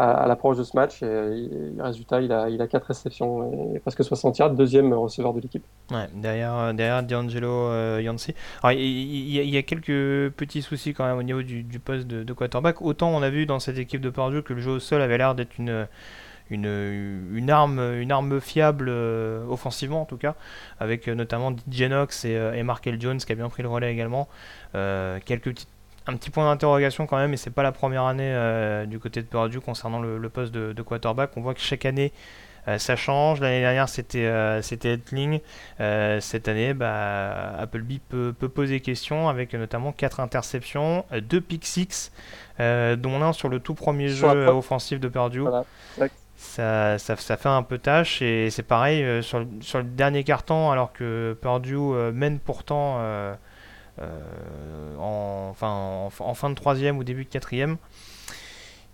[0.00, 1.02] à, l'approche de ce match.
[1.02, 5.34] Et, le résultat, il a, il a 4 réceptions et presque 60 yards, deuxième receveur
[5.34, 5.64] de l'équipe.
[5.90, 8.34] Ouais, derrière, derrière D'Angelo euh, Yancy.
[8.62, 12.80] Alors, il, y a, quelques petits soucis quand même au niveau du, poste de, quarterback.
[12.82, 15.18] Autant on a vu dans cette équipe de Purdue que le jeu au sol avait
[15.18, 15.86] l'air d'être une.
[16.52, 20.34] Une, arme, une arme fiable euh, offensivement en tout cas,
[20.80, 24.26] avec euh, notamment DJ et, et Markel Jones qui a bien pris le relais également.
[24.72, 25.68] quelques petites
[26.06, 29.22] un petit point d'interrogation quand même, et c'est pas la première année euh, du côté
[29.22, 31.30] de Purdue concernant le, poste de, quarterback.
[31.36, 32.12] On voit que chaque année
[32.68, 33.40] euh, ça change.
[33.40, 34.98] L'année dernière c'était euh, c'était
[36.20, 42.12] cette année, bah, Appleby peut, peut, poser question avec notamment 4 interceptions, 2 pick 6,
[42.58, 45.44] dont un sur le tout premier jeu offensif de Purdue.
[46.42, 50.70] Ça, ça, ça, fait un peu tâche et c'est pareil sur, sur, le dernier carton
[50.70, 51.76] alors que Purdue
[52.14, 53.34] mène pourtant euh,
[54.00, 57.76] en, enfin, en, fin de troisième ou début de quatrième.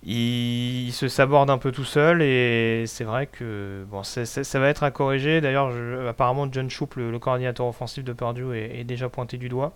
[0.09, 4.85] Il, se saborde un peu tout seul et c'est vrai que bon, ça va être
[4.85, 5.41] à corriger.
[5.41, 5.73] D'ailleurs,
[6.09, 9.73] apparemment, John Choup, le, coordinateur offensif de Purdue, est, déjà pointé du doigt.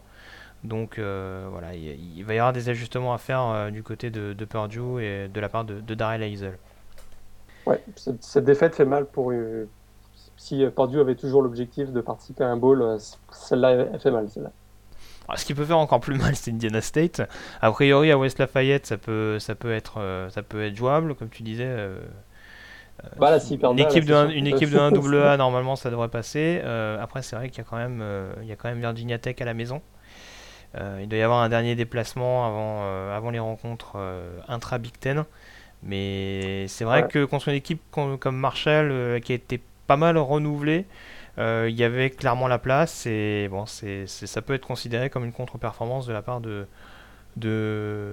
[0.62, 4.45] Donc euh, voilà, il, va y avoir des ajustements à faire euh, du côté de,
[4.45, 6.59] Purdue et de la part de, de Darrell Hazel.
[7.66, 9.33] Ouais, cette, défaite fait mal pour.
[10.37, 12.99] si Purdue avait toujours l'objectif de participer à un bowl,
[13.33, 14.29] celle-là, elle fait mal.
[14.29, 14.53] Celle-là.
[15.33, 17.23] Ah, ce qui peut faire encore plus mal, c'est Indiana State.
[17.61, 21.14] A priori, à West Lafayette, ça peut, ça peut, être, euh, ça peut être jouable,
[21.14, 21.64] comme tu disais.
[21.66, 22.01] Euh,
[23.05, 26.61] euh, bah, une, équipe de une équipe de 1 AA, normalement, ça devrait passer.
[27.01, 28.05] après, c'est vrai qu'il y, a quand même,
[28.43, 29.81] il y a quand même Virginia Tech à la maison.
[30.75, 32.83] il doit y avoir un dernier déplacement avant,
[33.14, 33.97] avant les rencontres
[34.49, 35.25] intra-Big Ten.
[35.83, 40.19] Mais c'est vrai que contre une équipe comme, comme Marshall, qui a été pas mal
[40.19, 40.85] renouvelée,
[41.38, 45.33] il y avait clairement la place et bon, c'est, ça peut être considéré comme une
[45.33, 46.66] contre-performance de la part de,
[47.37, 48.12] de,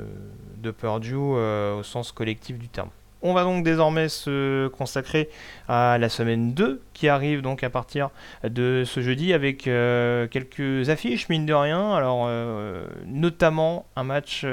[0.57, 2.89] de Purdue euh, au sens collectif du terme.
[3.23, 5.29] On va donc désormais se consacrer
[5.67, 8.11] à la semaine 2 qui arrive donc à partir
[8.43, 11.93] de ce jeudi avec euh, quelques affiches mine de rien.
[11.93, 12.29] Alors
[13.07, 14.45] notamment un match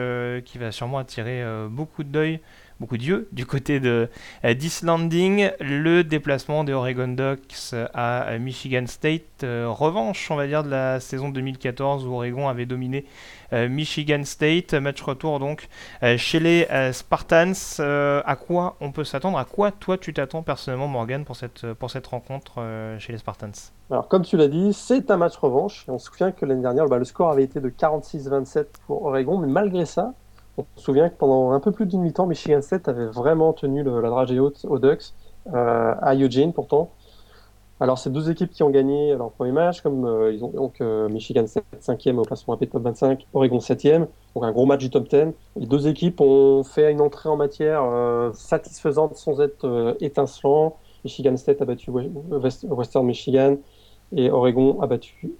[0.46, 2.40] qui va sûrement attirer beaucoup de deuil
[2.80, 4.08] beaucoup d'yeux du côté de
[4.44, 10.64] euh, Landing, le déplacement des Oregon Ducks à Michigan State, euh, revanche on va dire
[10.64, 13.04] de la saison 2014 où Oregon avait dominé
[13.52, 15.68] euh, Michigan State, match retour donc
[16.16, 17.52] chez les Spartans.
[17.78, 19.38] à quoi on peut s'attendre?
[19.38, 23.72] À quoi toi tu t'attends personnellement Morgan pour cette, pour cette rencontre chez les Spartans?
[23.90, 25.84] Alors, comme tu l'as dit, c'est un match revanche.
[25.88, 29.38] On se souvient que l'année dernière, bah, le score avait été de 46-27 pour Oregon,
[29.38, 30.14] mais malgré ça,
[30.56, 33.82] on se souvient que pendant un peu plus d'une mi-temps, Michigan State avait vraiment tenu
[33.82, 35.12] la dragée haute aux Ducks,
[35.52, 36.90] euh, à Eugene pourtant.
[37.80, 40.80] Alors, c'est deux équipes qui ont gagné leur premier match, comme euh, ils ont donc
[40.80, 44.80] euh, Michigan 7, 5e au classement AP top 25, Oregon 7e, donc un gros match
[44.80, 45.34] du top 10.
[45.56, 47.82] Les deux équipes ont fait une entrée en matière
[48.32, 50.76] satisfaisante sans être étincelant.
[51.04, 53.56] Michigan State a battu Western Michigan
[54.16, 55.34] et Oregon a battu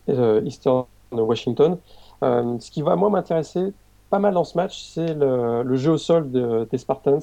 [0.44, 1.79] Eastern Washington.
[2.20, 3.72] ce qui va, moi, m'intéresser
[4.14, 7.18] pas mal dans ce match, c'est le, jeu au sol des Spartans,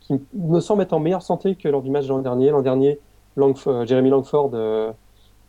[0.00, 2.48] qui me semble être en meilleure santé que lors du match de l'an dernier.
[2.48, 2.98] L'an dernier,
[3.36, 4.90] euh, Jeremy Langford euh,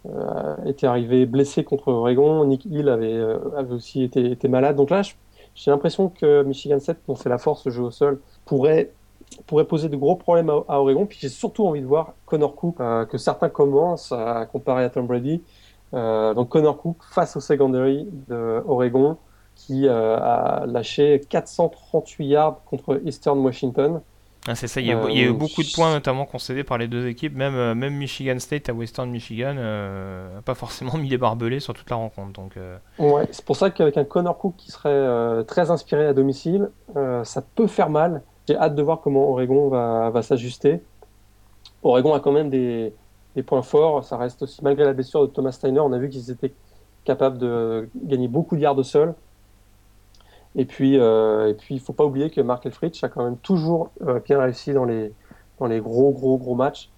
[0.05, 2.43] euh, était arrivé blessé contre Oregon.
[2.43, 3.23] Nick Hill avait,
[3.71, 4.75] aussi été, malade.
[4.75, 5.01] Donc là,
[5.55, 8.91] j'ai l'impression que Michigan 7, dont c'est la force, le jeu au sol, pourrait
[9.47, 11.05] pourrait poser de gros problèmes à, Oregon.
[11.05, 15.07] Puis j'ai surtout envie de voir Connor Cook, que certains commencent à comparer à Tom
[15.07, 15.41] Brady.
[15.93, 19.15] donc Connor Cook face au secondary de Oregon,
[19.65, 24.01] qui a lâché 438 yards contre Eastern Washington.
[24.47, 26.87] Ah, c'est ça, il y, a, eu euh, beaucoup de points notamment concédés par les
[26.87, 27.35] deux équipes.
[27.35, 31.59] Même, euh, même Michigan State à Western Michigan euh, n'a pas forcément mis les barbelés
[31.59, 32.33] sur toute la rencontre.
[32.33, 32.53] Donc,
[32.97, 36.69] Ouais, c'est pour ça qu'avec un Connor Cook qui serait très inspiré à domicile,
[37.23, 38.23] ça peut faire mal.
[38.47, 40.81] J'ai hâte de voir comment Oregon va, va s'ajuster.
[41.83, 42.93] Oregon a quand même des,
[43.35, 44.03] des, points forts.
[44.03, 46.53] Ça reste aussi, malgré la blessure de Thomas Steiner, on a vu qu'ils étaient
[47.05, 49.13] capables de gagner beaucoup de yards de sol.
[50.55, 53.37] Et puis, euh, et puis, il faut pas oublier que Mark Elfrich a quand même
[53.37, 55.13] toujours euh, bien réussi dans les,
[55.59, 56.89] dans les gros, gros, gros matchs.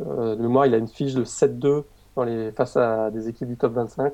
[0.00, 1.84] Euh, de mémoire, il a une fiche de 7-2
[2.16, 4.12] dans les, face à des équipes du top 25.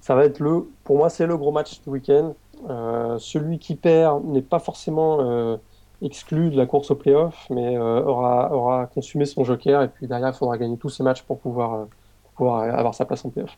[0.00, 2.34] Ça va être le, pour moi, c'est le gros match du week-end.
[2.70, 5.56] Euh, celui qui perd n'est pas forcément euh,
[6.02, 9.82] exclu de la course au playoff, mais aura, aura consumé son joker.
[9.82, 11.86] Et puis derrière, il faudra gagner tous ces matchs pour pouvoir,
[12.22, 13.56] pour pouvoir avoir sa place en playoff.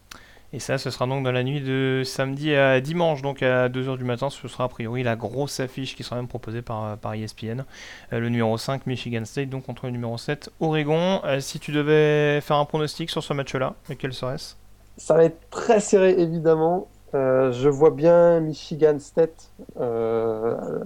[0.54, 3.98] Et ça, ce sera donc dans la nuit de samedi à dimanche, donc à 2h
[3.98, 4.30] du matin.
[4.30, 7.64] Ce sera a priori la grosse affiche qui sera même proposée par, ESPN.
[8.12, 11.20] Euh, le numéro 5, Michigan State, donc contre le numéro 7, Oregon.
[11.24, 14.54] Euh, si tu devais faire un pronostic sur ce match-là, quel serait-ce?
[14.96, 16.88] Ça va être très serré, évidemment.
[17.14, 19.50] Euh, je vois bien Michigan State,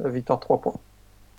[0.04, 0.74] victoire 3 points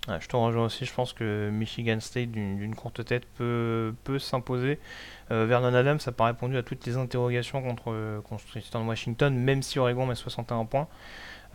[0.08, 4.80] je te rejoins aussi, je pense que Michigan State d'une courte tête peut, peut s'imposer.
[5.32, 8.44] Euh, Vernon Adams n'a pas répondu à toutes les interrogations contre, contre
[8.86, 10.88] Washington, même si Oregon met 61 points.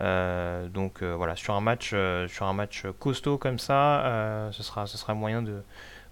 [0.01, 1.93] Euh, donc euh, voilà, sur un match,
[2.27, 5.61] sur un match costaud comme ça, ce, sera, ce sera moyen de,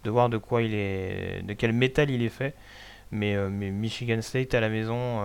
[0.03, 2.53] de, voir de quoi il est, de quel métal il est fait.
[3.09, 5.23] Mais, Michigan State à la maison,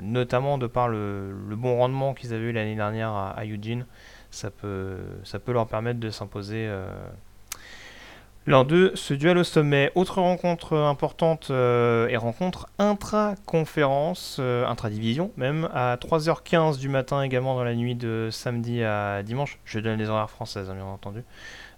[0.00, 3.84] notamment de par le, bon rendement qu'ils avaient eu l'année dernière à Eugene,
[4.30, 6.88] ça peut, ça peut leur permettre de s'imposer euh,
[8.46, 9.92] lors de ce duel au sommet.
[9.94, 17.54] Autre rencontre importante euh, et rencontre intra-conférence, euh, intra-division même, à 3h15 du matin également
[17.54, 19.58] dans la nuit de samedi à dimanche.
[19.64, 21.22] Je donne les horaires françaises, hein, bien entendu.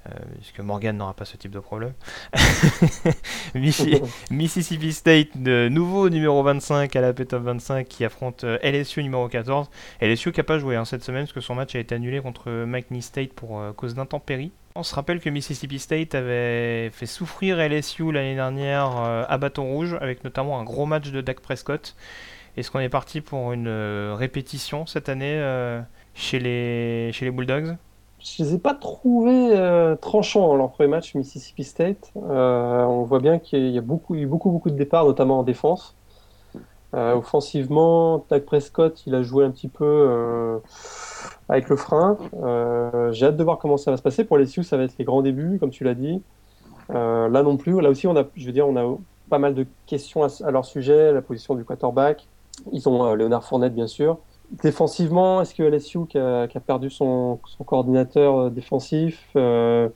[0.09, 1.93] Euh, puisque Morgan n'aura pas ce type de problème.
[4.31, 9.29] Mississippi State, de nouveau numéro 25 à la P-Top 25, qui affronte euh, LSU numéro
[9.29, 9.71] 14.
[10.01, 12.21] LSU qui n'a pas joué hein, cette semaine, parce que son match a été annulé
[12.21, 14.51] contre McNeese State pour euh, cause d'intempéries.
[14.75, 19.99] On se rappelle que Mississippi State avait fait souffrir LSU l'année dernière à bâton rouge,
[20.01, 21.95] avec notamment un gros match de Dak Prescott.
[22.57, 23.69] Est-ce qu'on est parti pour une
[24.15, 25.39] répétition cette année
[26.15, 27.77] chez, les, chez les Bulldogs?
[28.25, 32.13] Je les ai pas trouvés euh, tranchants leur premier match, Mississippi State.
[32.17, 35.43] Euh, on voit bien qu'il y a beaucoup, eu beaucoup, beaucoup de départs, notamment en
[35.43, 35.97] défense.
[36.95, 40.61] Euh, offensivement, Dak Prescott, il a joué un petit peu
[41.49, 42.17] avec le frein.
[43.11, 44.25] J'ai hâte de voir comment ça va se passer.
[44.25, 46.23] Pour les Sioux, ça va être les grands débuts, comme tu l'as dit.
[46.91, 47.81] là non plus.
[47.81, 48.97] Là aussi, on a, je veux dire, on a
[49.31, 52.29] pas mal de questions à, leur sujet, la position du quarterback.
[52.73, 54.19] Ils ont Léonard Fournette, bien sûr.
[54.61, 59.89] Défensivement, est-ce que LSU qui a, perdu son, coordinateur euh, défensif euh,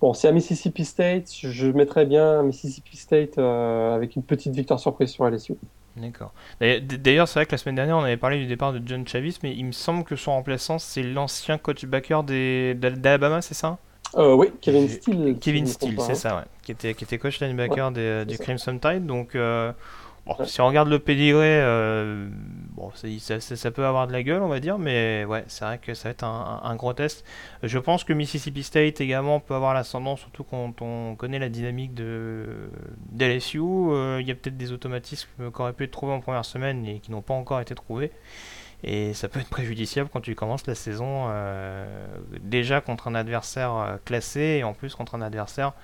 [0.00, 1.28] Bon, c'est à Mississippi State.
[1.32, 5.54] Je mettrais bien Mississippi State euh, avec une petite victoire surprise sur LSU.
[5.96, 6.32] D'accord.
[6.60, 9.38] D'ailleurs, c'est vrai que la semaine dernière, on avait parlé du départ de John Chavis,
[9.42, 13.78] mais il me semble que son remplaçant, c'est l'ancien coach backer d'Alabama, c'est ça?
[14.16, 15.36] Oui, Kevin Steele.
[15.40, 16.44] Kevin Steele, c'est ça, ouais.
[16.62, 17.90] Qui était, qui était coach linebacker
[18.24, 19.04] du Crimson Tide.
[19.04, 19.36] Donc,
[20.44, 22.28] si on regarde le pédigré, euh,
[22.70, 25.78] bon, ça, ça, peut avoir de la gueule, on va dire, mais ouais, c'est vrai
[25.78, 27.24] que ça va être un, gros test.
[27.62, 31.94] Je pense que Mississippi State également peut avoir l'ascendant, surtout quand on connaît la dynamique
[31.94, 32.70] de
[33.10, 33.60] d'LSU.
[33.60, 36.86] Euh, il y a peut-être des automatismes qui auraient pu être trouvés en première semaine
[36.86, 38.12] et qui n'ont pas encore été trouvés.
[38.82, 42.06] Et ça peut être préjudiciable quand tu commences la saison euh,
[42.40, 45.74] déjà contre un adversaire classé et en plus contre un adversaire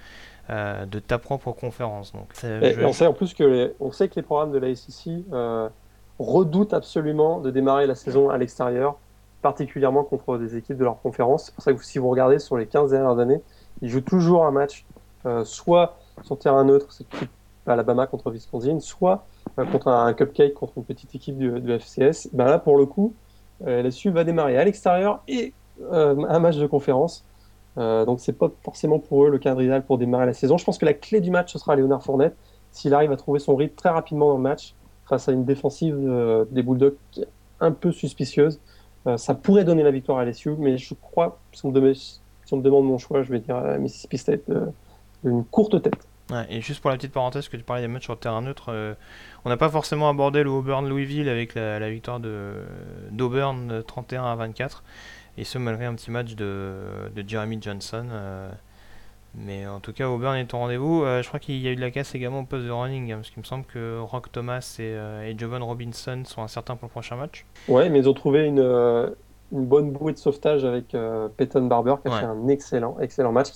[0.49, 2.13] euh, de ta propre conférence.
[2.13, 2.33] Donc,
[2.85, 5.69] On sait en plus que les, on sait que les programmes de la SEC euh,
[6.21, 8.97] redoutent absolument de démarrer la saison à l'extérieur,
[9.43, 11.47] particulièrement contre des équipes de leur conférence.
[11.47, 13.43] C'est pour ça que si vous regardez sur les 15 dernières années,
[13.83, 14.87] ils jouent toujours un match,
[15.25, 17.07] euh, soit sur terrain neutre, c'est
[17.67, 19.27] Alabama contre Wisconsin, soit
[19.73, 22.29] contre un, cupcake contre une petite équipe du, de FCS.
[22.33, 23.15] Ben là, pour le coup,
[23.67, 25.53] LSU va démarrer à l'extérieur et
[25.91, 27.25] un match de conférence.
[27.77, 30.57] Donc c'est pas forcément pour eux le cadre idéal pour démarrer la saison.
[30.59, 32.37] Je pense que la clé du match ce sera Léonard Fournette
[32.71, 34.75] s'il arrive à trouver son rythme très rapidement dans le match
[35.07, 35.97] face à une défensive
[36.51, 36.97] des Bulldogs
[37.61, 38.61] un peu suspicieuse.
[39.17, 42.99] ça pourrait donner la victoire à LSU, mais je crois, si on me, demande mon
[42.99, 44.51] choix, je vais dire Mississippi State
[45.25, 46.07] d'une courte tête.
[46.49, 48.95] et juste pour la petite parenthèse, que tu parlais des matchs sur terrain neutre, euh,
[49.45, 52.21] on n'a pas forcément abordé le Auburn-Louisville avec la, victoire
[53.11, 54.85] d'Auburn 31 à 24,
[55.39, 56.75] et ce malgré un petit match de,
[57.15, 58.07] de Jeremy Johnson.
[58.11, 58.51] Euh,
[59.35, 61.03] mais en tout cas, Auburn est au rendez-vous.
[61.05, 63.13] Euh, je crois qu'il y a eu de la casse également au poste de running,
[63.13, 64.95] hein, parce qu'il me semble que Rock Thomas et,
[65.29, 67.45] et Jovan Robinson sont incertains pour le prochain match.
[67.69, 70.97] Ouais, mais ils ont trouvé une, une bonne bouée de sauvetage avec
[71.37, 73.51] Peyton Barber qui a fait un excellent, excellent match.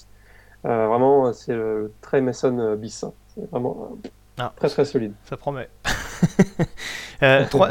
[0.64, 3.05] Euh, vraiment, c'est le très Mason euh, bis.
[3.35, 4.09] C'est vraiment euh,
[4.39, 5.14] ah, très très solide.
[5.24, 5.68] Ça promet.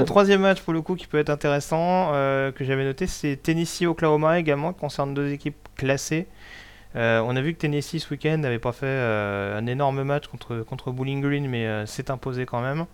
[0.05, 4.73] Troisième match pour le coup qui peut être intéressant que j'avais noté, c'est Tennessee-Oklahoma également,
[4.73, 6.27] qui concerne deux équipes classées.
[6.95, 10.91] on a vu que Tennessee ce week-end n'avait pas fait un énorme match contre, contre
[10.91, 12.85] Bowling Green, mais s'est imposé quand même.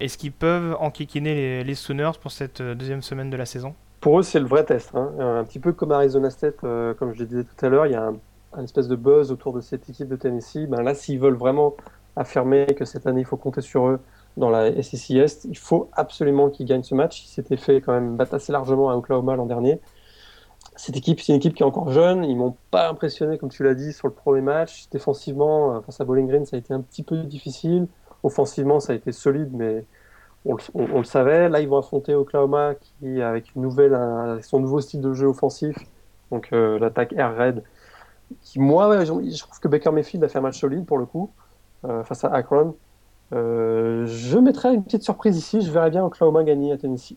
[0.00, 3.74] Est-ce qu'ils peuvent enquiquiner les, les Sooners pour cette deuxième semaine de la saison?
[4.00, 4.90] Pour eux, c'est le vrai test.
[4.94, 5.10] Hein.
[5.18, 7.96] Un petit peu comme Arizona State, comme je le disais tout à l'heure, il y
[7.96, 8.16] a un
[8.52, 11.74] un espèce de buzz autour de cette équipe de Tennessee, ben là, s'ils veulent vraiment
[12.16, 14.00] affirmer que cette année, il faut compter sur eux
[14.38, 17.24] dans la SEC Est, il faut absolument qu'ils gagnent ce match.
[17.24, 19.80] Ils s'étaient fait quand même battre assez largement à Oklahoma l'an dernier.
[20.76, 22.24] Cette équipe, c'est une équipe qui est encore jeune.
[22.24, 24.88] Ils m'ont pas impressionné, comme tu l'as dit, sur le premier match.
[24.90, 27.88] Défensivement, euh, face à Bowling Green, ça a été un petit peu difficile.
[28.22, 29.84] Offensivement, ça a été solide, mais
[30.44, 30.56] on,
[30.98, 31.48] le savait.
[31.48, 33.52] Là, ils vont affronter Oklahoma, qui, avec
[34.42, 35.76] son nouveau style de jeu offensif,
[36.30, 37.62] donc euh, l'attaque air raid,
[38.40, 41.30] qui, moi, je trouve que Baker Mayfield a fait un match solide pour le coup,
[41.84, 42.76] euh, face à Akron.
[43.32, 47.16] Euh, je mettrais une petite surprise ici, je verrais bien Oklahoma gagner à Tennessee.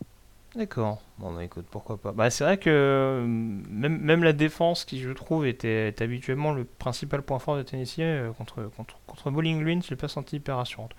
[0.55, 1.01] D'accord.
[1.17, 2.11] Bon, bah écoute, pourquoi pas.
[2.11, 7.21] Bah, c'est vrai que euh, même, la défense, qui je trouve était, habituellement le principal
[7.21, 8.01] point fort de Tennessee,
[8.37, 10.93] contre, contre, contre Bowling Green, je l'ai pas senti hyper rassurante.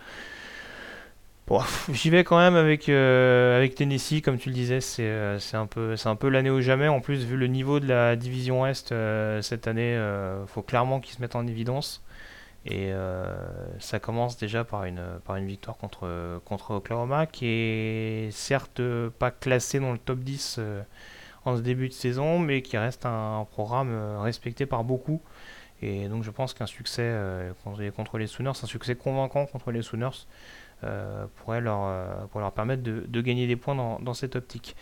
[1.93, 6.29] J'y vais quand même avec, euh, Tennessee, comme tu le disais, c'est euh, un peu,
[6.29, 6.89] l'année ou jamais.
[6.89, 11.01] En plus, vu le niveau de la division Est euh, cette année, il faut clairement
[11.01, 12.03] qu'ils se mettent en évidence.
[12.65, 12.93] Et
[13.81, 18.81] ça commence déjà par une, par une victoire contre, contre Oklahoma, qui est certes
[19.19, 20.61] pas classé dans le top 10
[21.45, 25.21] en ce début de saison, mais qui reste un, programme respecté par beaucoup.
[25.83, 27.13] Et donc je pense qu'un succès
[27.97, 30.27] contre les Sooners, un succès convaincant contre les Sooners,
[30.85, 34.75] euh, pourrait leur, euh, pour leur permettre de, gagner des points dans, cette optique.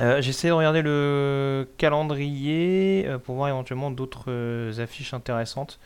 [0.00, 5.78] Euh, J'essaie de regarder le calendrier pour voir éventuellement d'autres affiches intéressantes.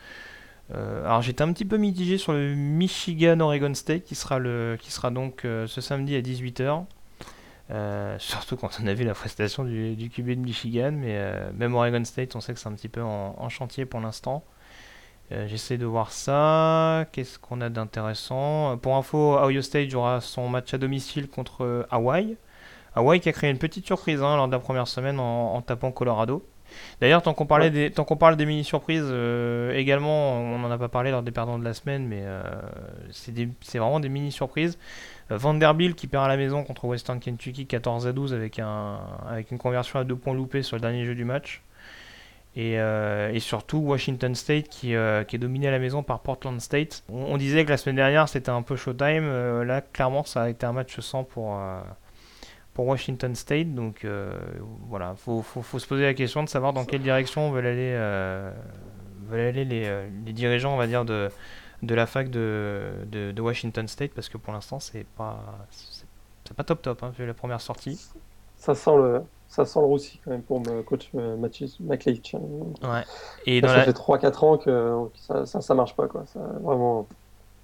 [0.73, 4.93] Alors j'étais un petit peu mitigé sur le Michigan Oregon State qui sera, le, qui
[4.93, 6.85] sera donc ce samedi à 18h.
[8.19, 11.19] surtout quand on a vu la prestation du, du QB de Michigan, mais
[11.55, 14.45] même Oregon State, on sait que c'est un petit peu en, chantier pour l'instant.
[15.31, 17.07] Euh, j'essaie de voir ça.
[17.13, 18.79] Qu'est-ce qu'on a d'intéressant?
[18.79, 22.37] Pour info, Ohio State jouera son match à domicile contre euh, Hawaii.
[22.95, 25.93] Hawaii qui a créé une petite surprise hein, lors de la première semaine en, tapant
[25.93, 26.45] Colorado.
[27.01, 31.11] D'ailleurs, tant qu'on qu'on parle des mini surprises, euh, également, on n'en a pas parlé
[31.11, 32.25] lors des perdants de la semaine, mais
[33.11, 34.79] c'est vraiment des mini surprises.
[35.31, 38.99] Vanderbilt qui perd à la maison contre Western Kentucky 14 à 12 avec, un,
[39.29, 41.63] avec une conversion à deux points loupés sur le dernier jeu du match.
[42.59, 46.61] Euh, et, surtout Washington State qui, euh, qui, est dominé à la maison par Portland
[46.61, 47.05] State.
[47.09, 50.49] On, disait que la semaine dernière c'était un peu showtime, euh, là clairement ça a
[50.49, 51.57] été un match sans pour,
[52.79, 54.07] pour Washington State, donc
[54.89, 57.67] voilà, il faut, faut, faut, se poser la question de savoir dans quelle direction veulent
[57.67, 57.93] aller,
[59.29, 61.29] veulent aller les, les, dirigeants on va dire de,
[61.83, 66.57] de la fac de, de, de Washington State parce que pour l'instant c'est pas, c'est
[66.57, 68.01] pas top top hein, vu la première sortie.
[68.57, 72.35] Ça sent le, ça sent le roussi quand même pour le coach euh, Matthews, McLeach.
[72.83, 73.05] Ouais.
[73.47, 76.07] Et ça, fait 3-4 ans que ça, ça, marche pas.
[76.07, 76.25] Quoi.
[76.27, 77.07] Ça, vraiment...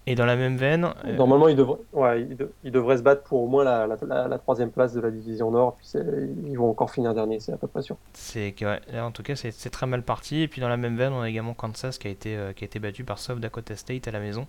[0.07, 0.93] Et dans la même veine.
[1.07, 2.29] Euh, Normalement, il devrait, ouais,
[2.63, 5.77] il, devrait se battre pour au moins la, la, troisième place de la division Nord.
[5.77, 5.99] Puis
[6.47, 7.97] ils vont encore finir dernier, c'est à peu près sûr.
[8.13, 8.55] C'est
[8.95, 10.43] en tout cas, c'est très mal parti.
[10.43, 12.65] Et puis dans la même veine, on a également Kansas qui a été, euh, qui
[12.65, 14.47] a été battu par South Dakota State à la maison.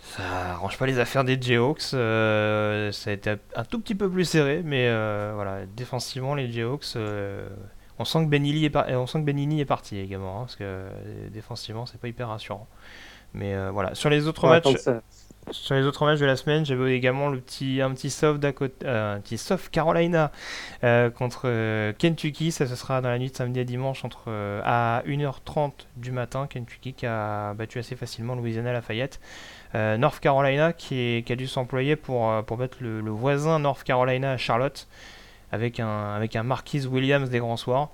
[0.00, 0.24] Ça
[0.54, 1.94] arrange pas les affaires des Jayhawks.
[1.94, 6.50] Euh, ça a été un tout petit peu plus serré, mais euh, voilà, défensivement, les
[6.50, 6.96] Jayhawks,
[8.00, 10.86] on sent que Benini est, on sent que est parti également, hein, parce que
[11.32, 12.66] défensivement, c'est pas hyper rassurant.
[13.34, 14.68] Mais voilà, sur les autres matchs.
[15.50, 18.52] Sur les autres matchs de la semaine, j'avais également le petit, un petit soft, un
[19.20, 20.30] petit soft Carolina
[20.80, 22.52] contre Kentucky.
[22.52, 24.30] Ça, ce sera dans la nuit de samedi à dimanche entre,
[24.64, 26.46] à 1h30 du matin.
[26.46, 29.20] Kentucky qui a battu assez facilement Louisiana Lafayette.
[29.74, 34.36] North Carolina qui, a dû s'employer pour, pour battre le, le, voisin North Carolina à
[34.36, 34.86] Charlotte
[35.52, 37.90] avec un, avec un Marquise Williams des grands soirs.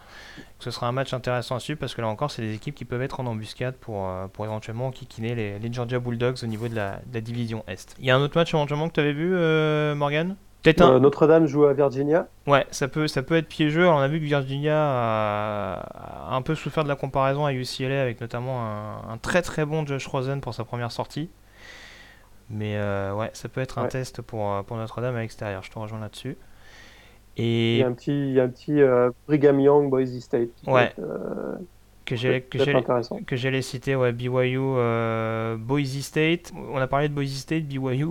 [0.61, 2.85] Ce sera un match intéressant à suivre parce que là encore, c'est des équipes qui
[2.85, 6.69] peuvent être en embuscade pour, euh, pour éventuellement kikiner les, les, Georgia Bulldogs au niveau
[6.69, 7.97] de la, division Est.
[7.99, 10.37] Il y a un autre match éventuellement que tu avais vu, euh, Morgan?
[10.67, 12.29] Euh, Notre-Dame joue à Virginia.
[12.47, 13.89] Ouais, ça peut, ça peut être piégeux.
[13.89, 18.21] on a vu que Virginia a, un peu souffert de la comparaison à UCLA avec
[18.21, 18.61] notamment
[19.09, 21.31] un, très très bon Josh Rosen pour sa première sortie.
[22.51, 22.77] Mais
[23.13, 25.63] ouais, ça peut être un test pour, pour Notre-Dame à l'extérieur.
[25.63, 26.37] Je te rejoins là-dessus.
[27.39, 27.76] Et...
[27.76, 30.51] Il y a un petit, il y a un petit euh, Brigham Young, Boise State.
[30.66, 30.93] ouais.
[30.99, 31.57] Euh,
[32.05, 37.34] que j'ai que j'allais citer ouais BYU euh, Boise State on a parlé de Boise
[37.34, 38.07] State BYU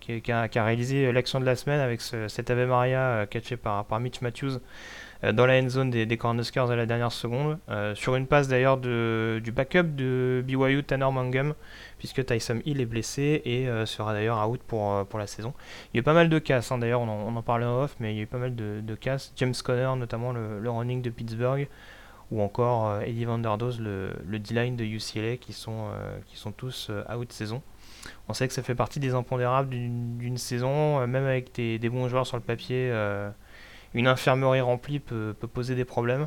[0.00, 3.58] qui, a, qui, a, réalisé l'action de la semaine avec ce, cet Ave Maria catché
[3.58, 4.60] par, par Mitch Matthews
[5.22, 7.58] dans la end zone des, des Cornhuskers à la dernière seconde
[7.94, 11.54] sur une passe d'ailleurs du backup de BYU Tanner Mangum
[12.02, 15.54] puisque Tyson Hill est blessé et euh, sera d'ailleurs out pour, euh, pour la saison.
[15.94, 17.94] Il y a eu pas mal de casses, hein, d'ailleurs on, en parlait en off,
[18.00, 19.32] mais il y a eu pas mal de, de casses.
[19.36, 21.68] James Conner notamment le, running de Pittsburgh,
[22.32, 25.90] ou encore euh, Eddie Vanderdoes, le, le D-line de UCLA, qui sont,
[26.26, 27.62] qui sont tous out saison.
[28.28, 32.26] On sait que ça fait partie des impondérables d'une saison, même avec des, bons joueurs
[32.26, 32.92] sur le papier,
[33.94, 36.26] une infirmerie remplie peut, peut poser des problèmes.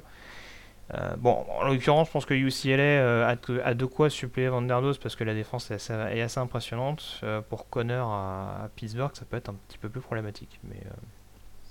[0.94, 5.16] Euh, bon, en l'occurrence, je pense que UCLA euh, a, de, quoi suppléer Vanderdos parce
[5.16, 5.92] que la défense est
[6.22, 7.22] assez, impressionnante.
[7.24, 10.60] Euh, pour Connor à, Pittsburgh, ça peut être un petit peu plus problématique.
[10.70, 10.78] Mais,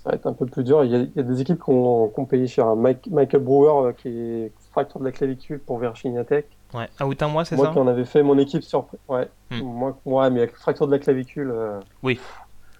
[0.03, 0.83] Ça va être un peu plus dur.
[0.83, 2.75] Il y a, des équipes qui ont, payé cher.
[2.75, 6.45] Mike, Michael Brewer qui est fracture de la clavicule pour Virginia Tech.
[6.73, 8.87] Ouais, à un mois, c'est ça Moi qui en avais fait mon équipe sur.
[9.07, 9.61] Ouais, hmm.
[9.61, 11.53] moi, ouais mais avec fracture de la clavicule.
[12.03, 12.19] Oui.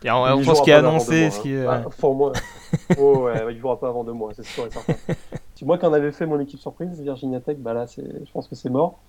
[0.06, 1.32] Et on, pense qu'il a annoncé.
[1.32, 1.84] Ce qui, hein.
[1.98, 2.32] pour moi.
[3.00, 4.94] oh, ouais, il ne jouera pas avant deux mois, c'est sûr et certain.
[5.64, 8.56] moi qui en avais fait mon équipe surprise, Virginia Tech, bah là, je pense que
[8.56, 9.00] c'est mort.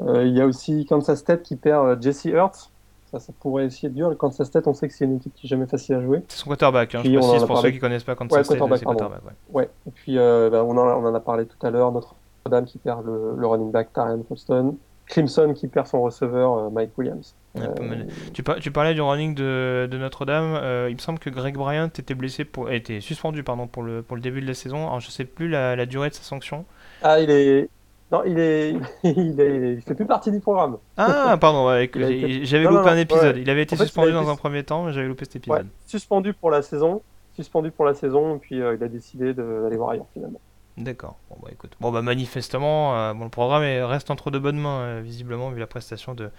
[0.00, 2.70] Euh, il y a aussi Kansas State qui perd euh, Jesse Hurts.
[3.10, 4.08] Ça, ça pourrait essayer de dur.
[4.08, 6.22] Le Kansas State, on sait que c'est une équipe qui est jamais facile à jouer.
[6.28, 8.58] C'est son quarterback, hein, je précise pour ceux qui connaissent pas Kansas State.
[8.58, 9.62] Quarterback, quarterback ouais.
[9.62, 9.70] ouais.
[9.88, 12.78] Et puis, euh, bah, on, en, on, en, a parlé tout à l'heure, Notre-Dame qui
[12.78, 14.76] perd le, le running back Tarian Colston.
[15.06, 17.34] Clemson qui perd son receveur euh, Mike Williams.
[17.56, 18.04] Euh,
[18.34, 20.58] tu, parlais du running de, de Notre-Dame.
[20.60, 24.02] Euh, il me semble que Greg Bryant était blessé pour, était suspendu pardon pour le
[24.02, 24.86] pour le début de la saison.
[24.86, 26.64] Alors je sais plus la, la durée de sa sanction.
[27.02, 27.68] Ah il est
[28.12, 30.76] non il est il, est, il fait plus partie du programme.
[30.96, 31.68] Ah pardon
[32.42, 33.38] j'avais loupé un épisode.
[33.38, 35.68] Il avait été suspendu dans un premier temps mais j'avais loupé cet épisode.
[35.86, 37.02] suspendu pour la saison
[37.34, 40.40] suspendu pour la saison et puis il a décidé d'aller voir ailleurs finalement.
[40.76, 41.18] D'accord.
[41.30, 41.72] Bon bah écoute.
[41.80, 45.58] Bon bah manifestement, euh, bon, le programme reste entre de bonnes mains, euh, visiblement, vu
[45.58, 46.30] la prestation de,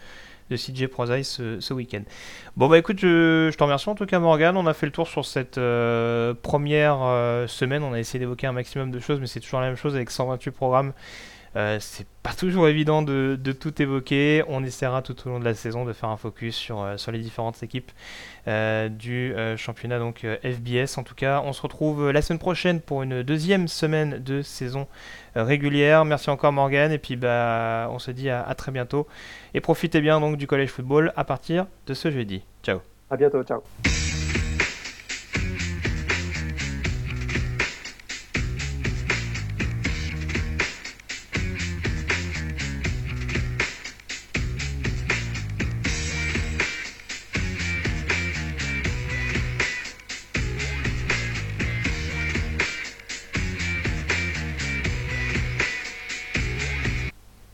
[0.52, 2.04] de CJ Prozai ce, week-end.
[2.56, 4.56] Bon bah écoute, je, je, te remercie en tout cas Morgan.
[4.56, 7.00] On a fait le tour sur cette euh, première
[7.50, 7.82] semaine.
[7.82, 10.12] On a essayé d'évoquer un maximum de choses, mais c'est toujours la même chose avec
[10.12, 10.94] 128 programmes.
[11.56, 14.43] Euh, c'est pas toujours évident de, tout évoquer.
[14.48, 17.20] On essaiera tout au long de la saison de faire un focus sur, euh, les
[17.20, 17.91] différentes équipes
[18.48, 20.98] euh, du championnat donc FBS.
[20.98, 24.88] En tout cas, on se retrouve la semaine prochaine pour une deuxième semaine de saison
[25.36, 26.06] régulière.
[26.06, 29.08] Merci encore Morgan et puis bah on se dit à, à, très bientôt
[29.54, 32.43] et profitez bien donc du collège football à partir de ce jeudi.
[32.64, 32.80] Ciao.
[33.10, 33.43] À bientôt.
[33.43, 33.62] Ciao.